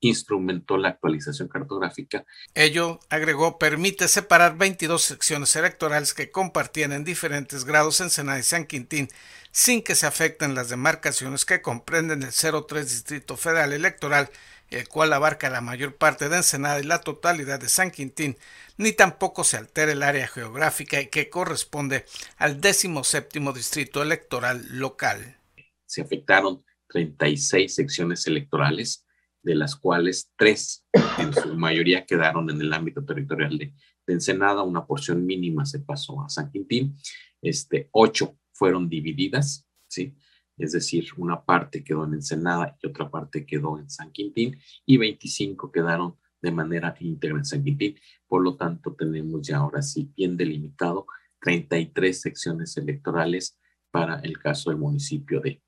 instrumentó 0.00 0.78
la 0.78 0.88
actualización 0.88 1.48
cartográfica. 1.48 2.24
Ello, 2.54 3.00
agregó, 3.10 3.58
permite 3.58 4.08
separar 4.08 4.56
22 4.56 5.02
secciones 5.02 5.54
electorales 5.56 6.14
que 6.14 6.30
compartían 6.30 6.92
en 6.92 7.04
diferentes 7.04 7.66
grados 7.66 8.00
en 8.00 8.08
Senado 8.08 8.38
y 8.38 8.42
San 8.42 8.64
Quintín 8.64 9.08
sin 9.50 9.82
que 9.82 9.94
se 9.94 10.06
afecten 10.06 10.54
las 10.54 10.70
demarcaciones 10.70 11.44
que 11.44 11.60
comprenden 11.60 12.22
el 12.22 12.32
03 12.32 12.88
Distrito 12.88 13.36
Federal 13.36 13.74
Electoral 13.74 14.30
el 14.72 14.88
cual 14.88 15.12
abarca 15.12 15.50
la 15.50 15.60
mayor 15.60 15.96
parte 15.96 16.28
de 16.28 16.36
Ensenada 16.36 16.80
y 16.80 16.84
la 16.84 17.00
totalidad 17.00 17.60
de 17.60 17.68
San 17.68 17.90
Quintín, 17.90 18.36
ni 18.76 18.92
tampoco 18.92 19.44
se 19.44 19.56
altera 19.56 19.92
el 19.92 20.02
área 20.02 20.26
geográfica 20.26 21.04
que 21.06 21.28
corresponde 21.30 22.04
al 22.36 22.60
17 22.60 23.40
distrito 23.54 24.02
electoral 24.02 24.66
local. 24.70 25.36
Se 25.86 26.00
afectaron 26.00 26.64
36 26.88 27.74
secciones 27.74 28.26
electorales, 28.26 29.06
de 29.42 29.54
las 29.54 29.76
cuales 29.76 30.30
tres 30.36 30.84
en 31.18 31.32
su 31.34 31.54
mayoría 31.56 32.06
quedaron 32.06 32.48
en 32.50 32.60
el 32.60 32.72
ámbito 32.72 33.04
territorial 33.04 33.58
de, 33.58 33.74
Ensenada, 34.08 34.62
una 34.62 34.84
porción 34.84 35.24
mínima 35.24 35.64
se 35.64 35.78
pasó 35.78 36.20
a 36.22 36.28
San 36.28 36.50
Quintín, 36.50 36.96
este, 37.40 37.88
ocho 37.92 38.36
fueron 38.52 38.88
divididas, 38.88 39.66
¿sí? 39.88 40.14
Es 40.62 40.72
decir, 40.72 41.08
una 41.16 41.44
parte 41.44 41.82
quedó 41.82 42.04
en 42.04 42.14
Ensenada 42.14 42.76
y 42.80 42.86
otra 42.86 43.10
parte 43.10 43.44
quedó 43.44 43.78
en 43.78 43.90
San 43.90 44.12
Quintín 44.12 44.58
y 44.86 44.96
25 44.96 45.72
quedaron 45.72 46.16
de 46.40 46.50
manera 46.50 46.94
íntegra 47.00 47.38
en 47.38 47.44
San 47.44 47.64
Quintín. 47.64 47.98
Por 48.26 48.42
lo 48.42 48.56
tanto, 48.56 48.94
tenemos 48.94 49.46
ya 49.46 49.58
ahora 49.58 49.82
sí 49.82 50.12
bien 50.16 50.36
delimitado 50.36 51.06
33 51.40 52.20
secciones 52.20 52.76
electorales 52.76 53.58
para 53.90 54.20
el 54.20 54.38
caso 54.38 54.70
del 54.70 54.78
municipio 54.78 55.40
de, 55.40 55.62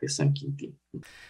de 0.00 0.08
San 0.08 0.32
Quintín. 0.32 0.78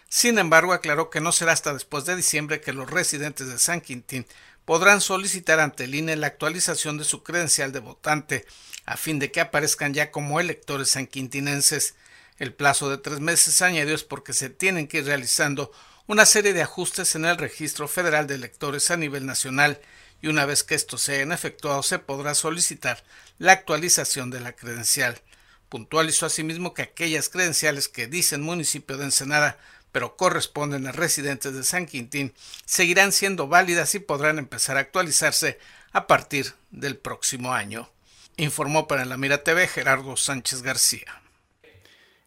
Sin 0.08 0.38
embargo, 0.38 0.72
aclaró 0.72 1.10
que 1.10 1.20
no 1.20 1.32
será 1.32 1.52
hasta 1.52 1.72
después 1.72 2.06
de 2.06 2.16
diciembre 2.16 2.60
que 2.60 2.72
los 2.72 2.90
residentes 2.90 3.48
de 3.48 3.58
San 3.58 3.80
Quintín 3.80 4.26
podrán 4.64 5.00
solicitar 5.00 5.60
ante 5.60 5.84
el 5.84 5.94
INE 5.94 6.16
la 6.16 6.28
actualización 6.28 6.96
de 6.96 7.04
su 7.04 7.22
credencial 7.22 7.72
de 7.72 7.80
votante 7.80 8.46
a 8.86 8.96
fin 8.96 9.18
de 9.18 9.30
que 9.30 9.40
aparezcan 9.40 9.94
ya 9.94 10.10
como 10.10 10.40
electores 10.40 10.90
sanquintinenses. 10.90 11.96
El 12.38 12.52
plazo 12.52 12.90
de 12.90 12.98
tres 12.98 13.20
meses 13.20 13.62
añadió 13.62 13.94
es 13.94 14.02
porque 14.02 14.32
se 14.32 14.50
tienen 14.50 14.88
que 14.88 14.98
ir 14.98 15.06
realizando 15.06 15.70
una 16.06 16.26
serie 16.26 16.52
de 16.52 16.62
ajustes 16.62 17.14
en 17.14 17.24
el 17.24 17.38
registro 17.38 17.86
federal 17.86 18.26
de 18.26 18.34
electores 18.34 18.90
a 18.90 18.96
nivel 18.96 19.24
nacional 19.24 19.80
y 20.20 20.26
una 20.26 20.44
vez 20.44 20.64
que 20.64 20.74
estos 20.74 21.02
se 21.02 21.16
hayan 21.16 21.32
efectuado 21.32 21.82
se 21.82 21.98
podrá 21.98 22.34
solicitar 22.34 23.04
la 23.38 23.52
actualización 23.52 24.30
de 24.30 24.40
la 24.40 24.52
credencial. 24.52 25.20
Puntualizó 25.68 26.26
asimismo 26.26 26.74
que 26.74 26.82
aquellas 26.82 27.28
credenciales 27.28 27.88
que 27.88 28.06
dicen 28.06 28.42
municipio 28.42 28.96
de 28.96 29.04
Ensenada 29.04 29.58
pero 29.92 30.16
corresponden 30.16 30.88
a 30.88 30.92
residentes 30.92 31.54
de 31.54 31.62
San 31.62 31.86
Quintín 31.86 32.34
seguirán 32.66 33.12
siendo 33.12 33.46
válidas 33.46 33.94
y 33.94 34.00
podrán 34.00 34.40
empezar 34.40 34.76
a 34.76 34.80
actualizarse 34.80 35.60
a 35.92 36.08
partir 36.08 36.52
del 36.72 36.96
próximo 36.96 37.54
año. 37.54 37.88
Informó 38.36 38.88
para 38.88 39.04
la 39.04 39.16
Mira 39.16 39.44
TV 39.44 39.68
Gerardo 39.68 40.16
Sánchez 40.16 40.62
García. 40.62 41.23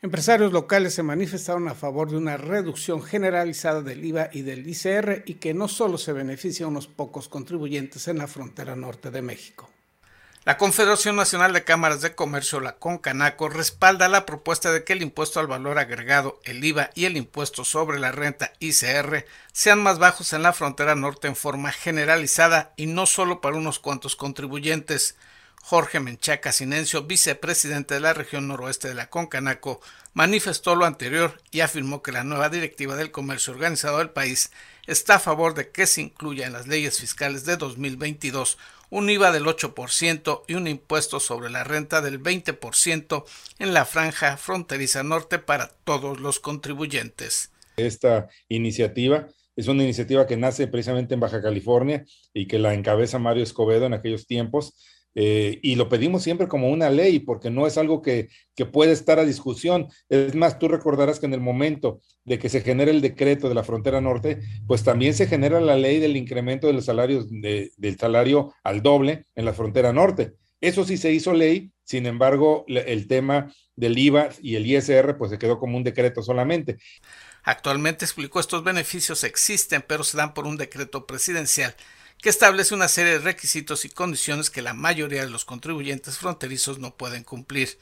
Empresarios 0.08 0.54
locales 0.54 0.94
se 0.94 1.04
manifestaron 1.04 1.68
a 1.68 1.76
favor 1.76 2.10
de 2.10 2.16
una 2.16 2.38
reducción 2.38 3.04
generalizada 3.04 3.82
del 3.82 4.06
IVA 4.06 4.30
y 4.32 4.42
del 4.42 4.66
ICR 4.66 5.24
y 5.26 5.34
que 5.34 5.54
no 5.54 5.68
solo 5.68 5.98
se 5.98 6.14
beneficia 6.14 6.66
a 6.66 6.70
unos 6.70 6.88
pocos 6.88 7.28
contribuyentes 7.28 8.08
en 8.08 8.20
la 8.20 8.28
frontera 8.28 8.78
norte 8.78 9.12
de 9.12 9.22
México. 9.22 9.70
La 10.46 10.56
Confederación 10.56 11.18
Nacional 11.18 11.52
de 11.52 11.66
Cámaras 11.66 12.00
de 12.00 12.16
Comercio, 12.16 12.62
la 12.62 12.78
CONCANACO, 12.78 13.50
respalda 13.50 14.08
la 14.08 14.26
propuesta 14.26 14.72
de 14.72 14.86
que 14.86 14.94
el 14.94 15.02
impuesto 15.02 15.42
al 15.42 15.48
valor 15.48 15.78
agregado, 15.78 16.40
el 16.46 16.64
IVA 16.64 16.90
y 16.96 17.04
el 17.04 17.18
impuesto 17.18 17.66
sobre 17.66 18.00
la 18.00 18.14
renta 18.14 18.54
ICR 18.60 19.26
sean 19.52 19.84
más 19.84 20.00
bajos 20.00 20.32
en 20.32 20.42
la 20.42 20.54
frontera 20.54 20.96
norte 20.96 21.28
en 21.28 21.36
forma 21.36 21.74
generalizada 21.74 22.72
y 22.78 22.86
no 22.86 23.08
solo 23.08 23.42
para 23.42 23.58
unos 23.58 23.80
cuantos 23.80 24.16
contribuyentes. 24.16 25.18
Jorge 25.70 26.00
Menchaca 26.00 26.54
Sinencio, 26.54 27.04
vicepresidente 27.04 27.96
de 27.96 28.00
la 28.00 28.14
región 28.14 28.48
noroeste 28.48 28.88
de 28.88 28.94
la 28.94 29.10
Concanaco, 29.10 29.82
manifestó 30.14 30.76
lo 30.76 30.86
anterior 30.86 31.42
y 31.52 31.60
afirmó 31.60 32.02
que 32.02 32.14
la 32.14 32.24
nueva 32.24 32.48
directiva 32.48 32.96
del 32.96 33.12
comercio 33.12 33.52
organizado 33.52 33.98
del 33.98 34.12
país 34.12 34.50
está 34.86 35.16
a 35.16 35.20
favor 35.20 35.56
de 35.56 35.70
que 35.70 35.86
se 35.86 36.00
incluya 36.00 36.48
en 36.48 36.54
las 36.54 36.68
leyes 36.68 37.02
fiscales 37.02 37.44
de 37.44 37.58
2022 37.58 38.58
un 38.90 39.10
IVA 39.10 39.34
del 39.34 39.44
8% 39.44 40.44
y 40.48 40.54
un 40.54 40.68
impuesto 40.68 41.20
sobre 41.20 41.50
la 41.50 41.66
renta 41.66 42.00
del 42.00 42.24
20% 42.24 43.26
en 43.60 43.74
la 43.74 43.84
franja 43.84 44.38
fronteriza 44.38 45.04
norte 45.04 45.38
para 45.38 45.68
todos 45.84 46.22
los 46.22 46.40
contribuyentes. 46.40 47.52
Esta 47.76 48.30
iniciativa 48.48 49.28
es 49.58 49.68
una 49.68 49.84
iniciativa 49.84 50.28
que 50.28 50.38
nace 50.38 50.68
precisamente 50.68 51.16
en 51.16 51.20
Baja 51.20 51.42
California 51.42 52.06
y 52.34 52.48
que 52.48 52.58
la 52.58 52.74
encabeza 52.74 53.20
Mario 53.20 53.44
Escobedo 53.44 53.86
en 53.86 53.94
aquellos 53.94 54.28
tiempos 54.28 54.76
eh, 55.20 55.60
y 55.64 55.74
lo 55.74 55.90
pedimos 55.90 56.22
siempre 56.22 56.48
como 56.48 56.70
una 56.70 56.92
ley, 56.92 57.18
porque 57.18 57.50
no 57.50 57.66
es 57.66 57.80
algo 57.80 58.04
que, 58.04 58.30
puede 58.72 58.92
estar 58.92 59.18
a 59.18 59.26
discusión. 59.26 59.88
Es 60.10 60.36
más, 60.36 60.60
tú 60.60 60.68
recordarás 60.68 61.20
que 61.20 61.26
en 61.26 61.34
el 61.34 61.42
momento 61.42 62.02
de 62.24 62.38
que 62.38 62.50
se 62.50 62.62
genera 62.62 62.92
el 62.92 63.02
decreto 63.02 63.50
de 63.50 63.56
la 63.56 63.64
frontera 63.64 64.00
norte, 64.00 64.42
pues 64.68 64.84
también 64.84 65.16
se 65.16 65.26
genera 65.26 65.60
la 65.60 65.76
ley 65.76 66.00
del 66.00 66.18
incremento 66.18 66.68
de 66.68 66.74
los 66.74 66.86
salarios, 66.86 67.26
del 67.32 67.98
salario 68.00 68.54
al 68.64 68.84
doble 68.84 69.26
en 69.34 69.46
la 69.46 69.54
frontera 69.54 69.92
norte. 69.92 70.34
Eso 70.62 70.86
sí 70.86 70.98
se 70.98 71.12
hizo 71.12 71.34
ley, 71.34 71.72
sin 71.84 72.06
embargo, 72.06 72.64
el 72.68 73.08
tema 73.08 73.52
del 73.76 73.98
IVA 73.98 74.30
y 74.40 74.56
el 74.56 74.68
ISR, 74.68 75.18
pues 75.18 75.32
se 75.32 75.40
quedó 75.40 75.58
como 75.58 75.78
un 75.78 75.84
decreto 75.84 76.22
solamente. 76.22 76.78
Actualmente 77.42 78.06
explicó 78.06 78.40
estos 78.40 78.64
beneficios 78.64 79.24
existen, 79.24 79.84
pero 79.88 80.04
se 80.04 80.18
dan 80.18 80.36
por 80.36 80.46
un 80.46 80.58
decreto 80.58 81.08
presidencial 81.08 81.76
que 82.22 82.30
establece 82.30 82.74
una 82.74 82.88
serie 82.88 83.14
de 83.14 83.20
requisitos 83.20 83.86
y 83.86 83.90
condiciones 83.90 84.50
que 84.50 84.62
la 84.62 84.74
mayoría 84.74 85.24
de 85.24 85.30
los 85.30 85.46
contribuyentes 85.46 86.18
fronterizos 86.18 86.80
no 86.80 86.96
pueden 86.96 87.24
cumplir. 87.24 87.78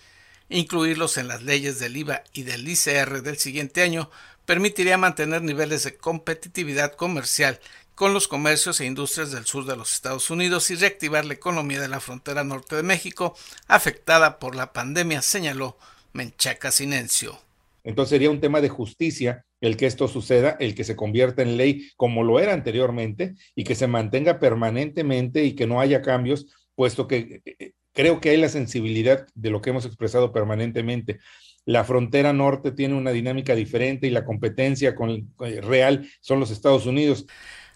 Incluirlos 0.50 1.18
en 1.18 1.28
las 1.28 1.42
leyes 1.42 1.80
del 1.80 1.98
IVA 1.98 2.24
y 2.34 2.44
del 2.44 2.68
ICR 2.68 3.22
del 3.24 3.38
siguiente 3.38 3.82
año 3.82 4.12
permitiría 4.46 4.98
mantener 4.98 5.42
niveles 5.42 5.84
de 5.84 5.98
competitividad 5.98 6.94
comercial 6.94 7.60
con 7.96 8.14
los 8.14 8.28
comercios 8.28 8.80
e 8.82 8.86
industrias 8.86 9.32
del 9.32 9.46
sur 9.46 9.66
de 9.66 9.78
los 9.78 9.94
Estados 9.94 10.30
Unidos 10.30 10.70
y 10.70 10.76
reactivar 10.76 11.26
la 11.26 11.34
economía 11.34 11.80
de 11.80 11.88
la 11.88 12.02
frontera 12.02 12.44
norte 12.44 12.76
de 12.76 12.84
México 12.84 13.36
afectada 13.68 14.38
por 14.38 14.56
la 14.56 14.74
pandemia, 14.74 15.22
señaló 15.22 15.78
Menchaca 16.12 16.72
Sinencio. 16.72 17.45
Entonces 17.86 18.10
sería 18.10 18.32
un 18.32 18.42
tema 18.42 18.62
de 18.62 18.70
justicia 18.70 19.46
el 19.62 19.78
que 19.78 19.86
esto 19.86 20.08
suceda, 20.08 20.58
el 20.60 20.76
que 20.76 20.84
se 20.84 20.96
convierta 20.96 21.44
en 21.44 21.56
ley 21.56 21.88
como 21.96 22.24
lo 22.24 22.40
era 22.40 22.54
anteriormente 22.54 23.36
y 23.56 23.64
que 23.64 23.76
se 23.76 23.88
mantenga 23.88 24.40
permanentemente 24.40 25.46
y 25.46 25.54
que 25.54 25.68
no 25.68 25.80
haya 25.80 26.02
cambios, 26.02 26.48
puesto 26.76 27.08
que 27.08 27.42
eh, 27.46 27.56
eh, 27.60 27.72
creo 27.94 28.20
que 28.20 28.32
hay 28.32 28.38
la 28.38 28.50
sensibilidad 28.50 29.28
de 29.36 29.50
lo 29.52 29.62
que 29.62 29.70
hemos 29.70 29.86
expresado 29.86 30.34
permanentemente. 30.34 31.20
La 31.64 31.84
frontera 31.84 32.34
norte 32.34 32.72
tiene 32.72 32.96
una 32.96 33.12
dinámica 33.12 33.56
diferente 33.56 34.08
y 34.08 34.12
la 34.12 34.26
competencia 34.26 34.96
con, 34.96 35.34
eh, 35.46 35.62
real 35.62 36.08
son 36.22 36.40
los 36.40 36.52
Estados 36.52 36.86
Unidos. 36.88 37.26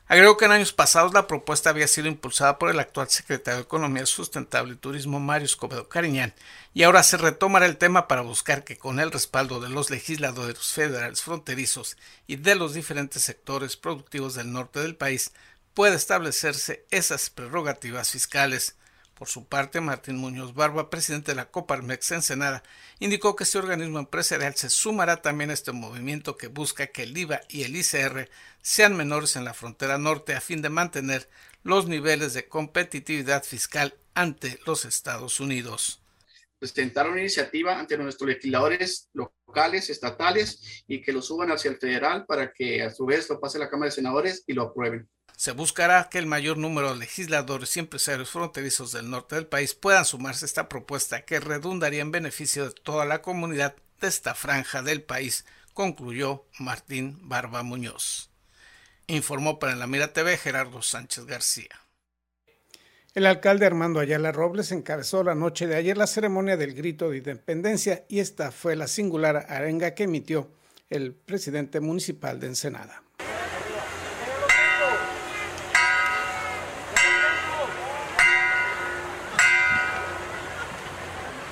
Agregó 0.10 0.38
que 0.38 0.46
en 0.46 0.52
años 0.52 0.74
pasados 0.74 1.14
la 1.14 1.28
propuesta 1.28 1.70
había 1.70 1.88
sido 1.88 2.08
impulsada 2.08 2.58
por 2.58 2.72
el 2.72 2.80
actual 2.80 3.08
secretario 3.10 3.60
de 3.60 3.66
Economía 3.66 4.08
Sustentable 4.08 4.74
y 4.74 4.78
Turismo 4.78 5.20
Mario 5.20 5.46
Escobedo 5.46 5.88
Cariñán 5.88 6.34
y 6.74 6.82
ahora 6.82 7.04
se 7.04 7.16
retomará 7.16 7.68
el 7.68 7.78
tema 7.78 8.08
para 8.08 8.22
buscar 8.24 8.64
que 8.64 8.76
con 8.76 9.00
el 9.00 9.12
respaldo 9.12 9.60
de 9.60 9.70
los 9.70 9.92
legisladores 9.92 10.58
federales 10.66 11.22
fronterizos 11.22 11.96
y 12.26 12.38
de 12.38 12.56
los 12.56 12.74
diferentes 12.74 13.22
sectores 13.22 13.78
productivos 13.78 14.34
del 14.34 14.52
norte 14.52 14.80
del 14.80 14.96
país 14.96 15.32
pueda 15.76 15.96
establecerse 15.96 16.88
esas 16.90 17.30
prerrogativas 17.30 18.10
fiscales. 18.10 18.78
Por 19.20 19.28
su 19.28 19.46
parte, 19.46 19.82
Martín 19.82 20.16
Muñoz 20.16 20.54
Barba, 20.54 20.90
presidente 20.90 21.34
de 21.34 21.36
la 21.36 21.52
Coparmex 21.52 22.12
Ensenada, 22.12 22.64
indicó 23.00 23.36
que 23.36 23.44
este 23.44 23.58
organismo 23.58 24.00
empresarial 24.00 24.56
se 24.56 24.70
sumará 24.70 25.22
también 25.22 25.50
a 25.50 25.54
este 25.54 25.74
movimiento 25.74 26.38
que 26.38 26.48
busca 26.48 26.88
que 26.88 27.04
el 27.04 27.18
IVA 27.18 27.42
y 27.50 27.64
el 27.64 27.76
ICR 27.76 28.30
sean 28.62 28.96
menores 28.96 29.36
en 29.36 29.44
la 29.44 29.54
frontera 29.54 29.98
norte 29.98 30.36
a 30.36 30.40
fin 30.40 30.62
de 30.62 30.70
mantener 30.70 31.30
los 31.64 31.86
niveles 31.86 32.34
de 32.34 32.48
competitividad 32.48 33.44
fiscal 33.44 33.94
ante 34.14 34.58
los 34.66 34.86
Estados 34.86 35.42
Unidos. 35.42 36.02
Presentar 36.58 37.10
una 37.10 37.20
iniciativa 37.20 37.78
ante 37.78 37.98
nuestros 37.98 38.30
legisladores 38.30 39.10
locales, 39.12 39.90
estatales 39.90 40.84
y 40.88 41.02
que 41.02 41.12
lo 41.12 41.22
suban 41.22 41.52
hacia 41.52 41.72
el 41.72 41.78
federal 41.78 42.26
para 42.26 42.54
que 42.54 42.84
a 42.84 42.90
su 42.90 43.06
vez 43.06 43.30
lo 43.30 43.38
pase 43.38 43.58
a 43.58 43.62
la 43.62 43.70
Cámara 43.70 43.90
de 43.90 43.96
Senadores 43.96 44.46
y 44.48 44.54
lo 44.54 44.64
aprueben 44.64 45.10
se 45.40 45.54
buscará 45.54 46.10
que 46.10 46.18
el 46.18 46.26
mayor 46.26 46.58
número 46.58 46.90
de 46.90 47.00
legisladores 47.00 47.78
y 47.78 47.80
empresarios 47.80 48.30
fronterizos 48.30 48.92
del 48.92 49.10
norte 49.10 49.36
del 49.36 49.48
país 49.48 49.74
puedan 49.74 50.04
sumarse 50.04 50.44
a 50.44 50.48
esta 50.48 50.68
propuesta 50.68 51.24
que 51.24 51.40
redundaría 51.40 52.02
en 52.02 52.12
beneficio 52.12 52.66
de 52.66 52.72
toda 52.74 53.06
la 53.06 53.22
comunidad 53.22 53.74
de 54.02 54.10
esta 54.10 54.36
franja 54.36 54.82
del 54.82 55.02
país, 55.02 55.46
concluyó 55.74 56.46
Martín 56.60 57.18
Barba 57.22 57.64
Muñoz. 57.64 58.32
Informó 59.08 59.60
para 59.60 59.78
la 59.78 59.88
Mira 59.88 60.12
TV 60.12 60.36
Gerardo 60.36 60.82
Sánchez 60.82 61.24
García. 61.24 61.70
El 63.14 63.26
alcalde 63.26 63.66
Armando 63.66 64.02
Ayala 64.02 64.34
Robles 64.34 64.74
encabezó 64.74 65.24
la 65.24 65.36
noche 65.36 65.68
de 65.68 65.78
ayer 65.78 65.98
la 65.98 66.08
ceremonia 66.08 66.58
del 66.58 66.74
grito 66.74 67.10
de 67.10 67.20
independencia 67.20 68.04
y 68.10 68.20
esta 68.20 68.52
fue 68.52 68.76
la 68.76 68.90
singular 68.90 69.46
arenga 69.48 69.96
que 69.96 70.04
emitió 70.04 70.52
el 70.90 71.14
presidente 71.14 71.80
municipal 71.80 72.42
de 72.42 72.48
Ensenada. 72.48 73.04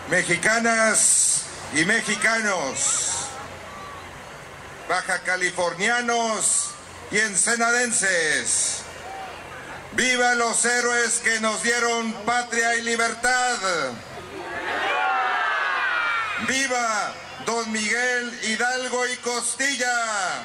Mexicanas 0.10 1.43
y 1.74 1.86
mexicanos, 1.86 3.28
baja 4.88 5.20
californianos 5.20 6.72
y 7.12 7.20
ensenadenses. 7.20 8.84
Viva 9.93 10.36
los 10.36 10.63
héroes 10.65 11.20
que 11.24 11.39
nos 11.39 11.63
dieron 11.63 12.13
patria 12.26 12.76
y 12.76 12.82
libertad. 12.84 13.58
Viva 16.48 17.13
Don 17.46 17.72
Miguel 17.72 18.39
Hidalgo 18.43 19.08
y 19.08 19.15
Costilla. 19.17 20.43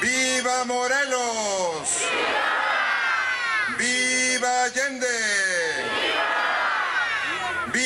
Viva 0.00 0.64
Morelos. 0.64 1.88
Viva 3.78 4.64
Allende. 4.64 5.49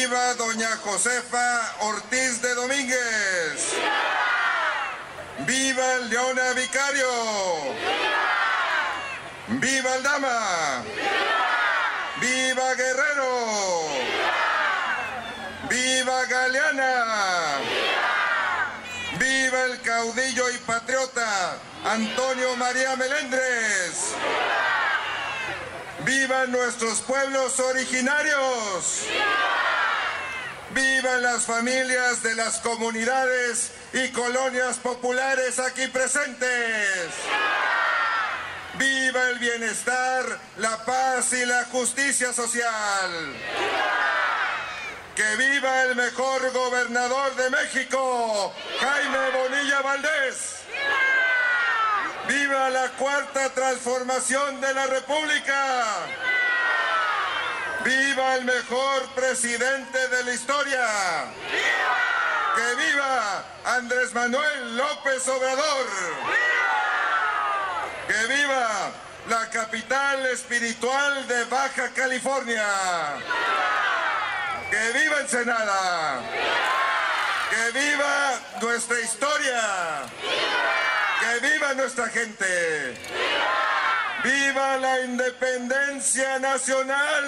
¡Viva 0.04 0.34
doña 0.34 0.68
Josefa 0.84 1.76
Ortiz 1.80 2.42
de 2.42 2.54
Domínguez! 2.54 3.72
¡Viva 5.46 5.96
Leona 6.10 6.52
Vicario! 6.52 7.08
¡Viva 9.48 9.94
el 9.94 10.02
Dama! 10.02 10.84
¡Viva 12.20 12.74
Guerrero! 12.74 13.88
¡Viva 15.70 16.24
Galeana! 16.26 17.56
¡Viva 19.18 19.64
el 19.64 19.80
caudillo 19.80 20.50
y 20.50 20.58
patriota 20.58 21.56
Antonio 21.82 22.54
María 22.56 22.94
Melendres! 22.96 24.12
¡Viva 26.04 26.44
nuestros 26.44 27.00
pueblos 27.00 27.58
originarios! 27.58 29.06
Vivan 30.74 31.22
las 31.22 31.44
familias 31.44 32.20
de 32.24 32.34
las 32.34 32.58
comunidades 32.58 33.70
y 33.92 34.08
colonias 34.08 34.78
populares 34.78 35.60
aquí 35.60 35.86
presentes. 35.86 37.10
Viva 38.76 39.28
el 39.30 39.38
bienestar, 39.38 40.24
la 40.56 40.84
paz 40.84 41.32
y 41.32 41.46
la 41.46 41.64
justicia 41.66 42.32
social. 42.32 43.36
Que 45.14 45.36
viva 45.36 45.82
el 45.84 45.94
mejor 45.94 46.50
gobernador 46.52 47.36
de 47.36 47.50
México, 47.50 48.52
Jaime 48.80 49.30
Bonilla 49.30 49.80
Valdés. 49.80 50.56
Viva 52.26 52.68
la 52.70 52.88
cuarta 52.98 53.50
transformación 53.50 54.60
de 54.60 54.74
la 54.74 54.86
República. 54.88 56.33
¡Viva 57.84 58.36
el 58.36 58.46
mejor 58.46 59.06
presidente 59.14 60.08
de 60.08 60.24
la 60.24 60.32
historia! 60.32 60.86
¡Viva! 61.50 62.56
¡Que 62.56 62.74
viva 62.76 63.44
Andrés 63.76 64.14
Manuel 64.14 64.76
López 64.76 65.28
Obrador! 65.28 65.86
¡Viva! 66.24 66.64
¡Que 68.08 68.26
viva 68.34 68.90
la 69.28 69.50
capital 69.50 70.24
espiritual 70.26 71.28
de 71.28 71.44
Baja 71.44 71.90
California! 71.90 72.64
¡Viva! 73.18 74.70
¡Que 74.70 74.98
viva 74.98 75.20
Ensenada! 75.20 76.20
¡Viva! 76.32 76.74
¡Que 77.50 77.78
viva 77.78 78.40
nuestra 78.62 78.98
historia! 79.00 79.60
¡Viva! 80.22 80.70
¡Que 81.20 81.48
viva 81.48 81.74
nuestra 81.74 82.08
gente! 82.08 82.98
¡Viva! 83.12 83.63
¡Viva 84.24 84.78
la 84.78 85.00
independencia 85.02 86.38
nacional! 86.38 87.24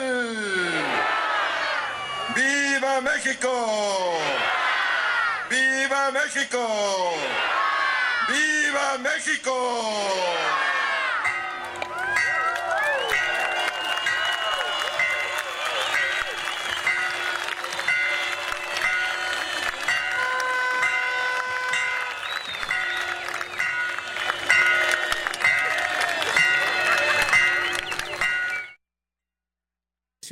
¡Viva 2.35 3.03
México! 3.03 4.19
¡Viva 5.51 6.11
México! 6.11 7.15
¡Viva 8.29 8.97
México! 8.99 9.53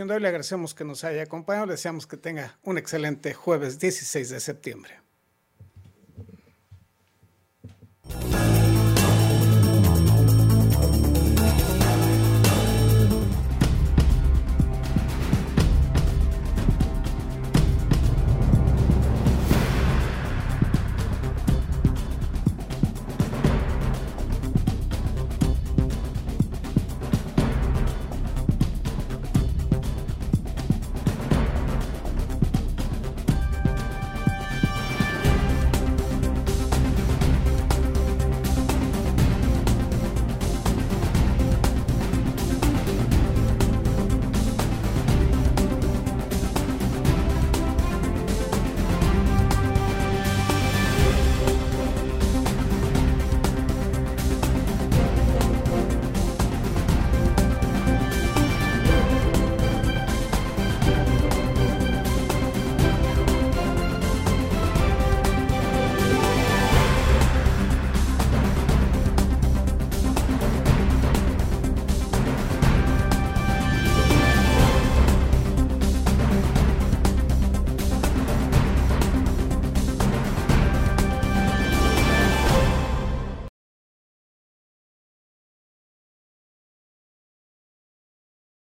De 0.02 0.14
hoy 0.14 0.20
le 0.20 0.26
agradecemos 0.26 0.74
que 0.74 0.84
nos 0.84 1.04
haya 1.04 1.22
acompañado. 1.22 1.68
Deseamos 1.68 2.08
que 2.08 2.16
tenga 2.16 2.58
un 2.64 2.78
excelente 2.78 3.32
jueves 3.32 3.78
16 3.78 4.28
de 4.28 4.40
septiembre. 4.40 5.03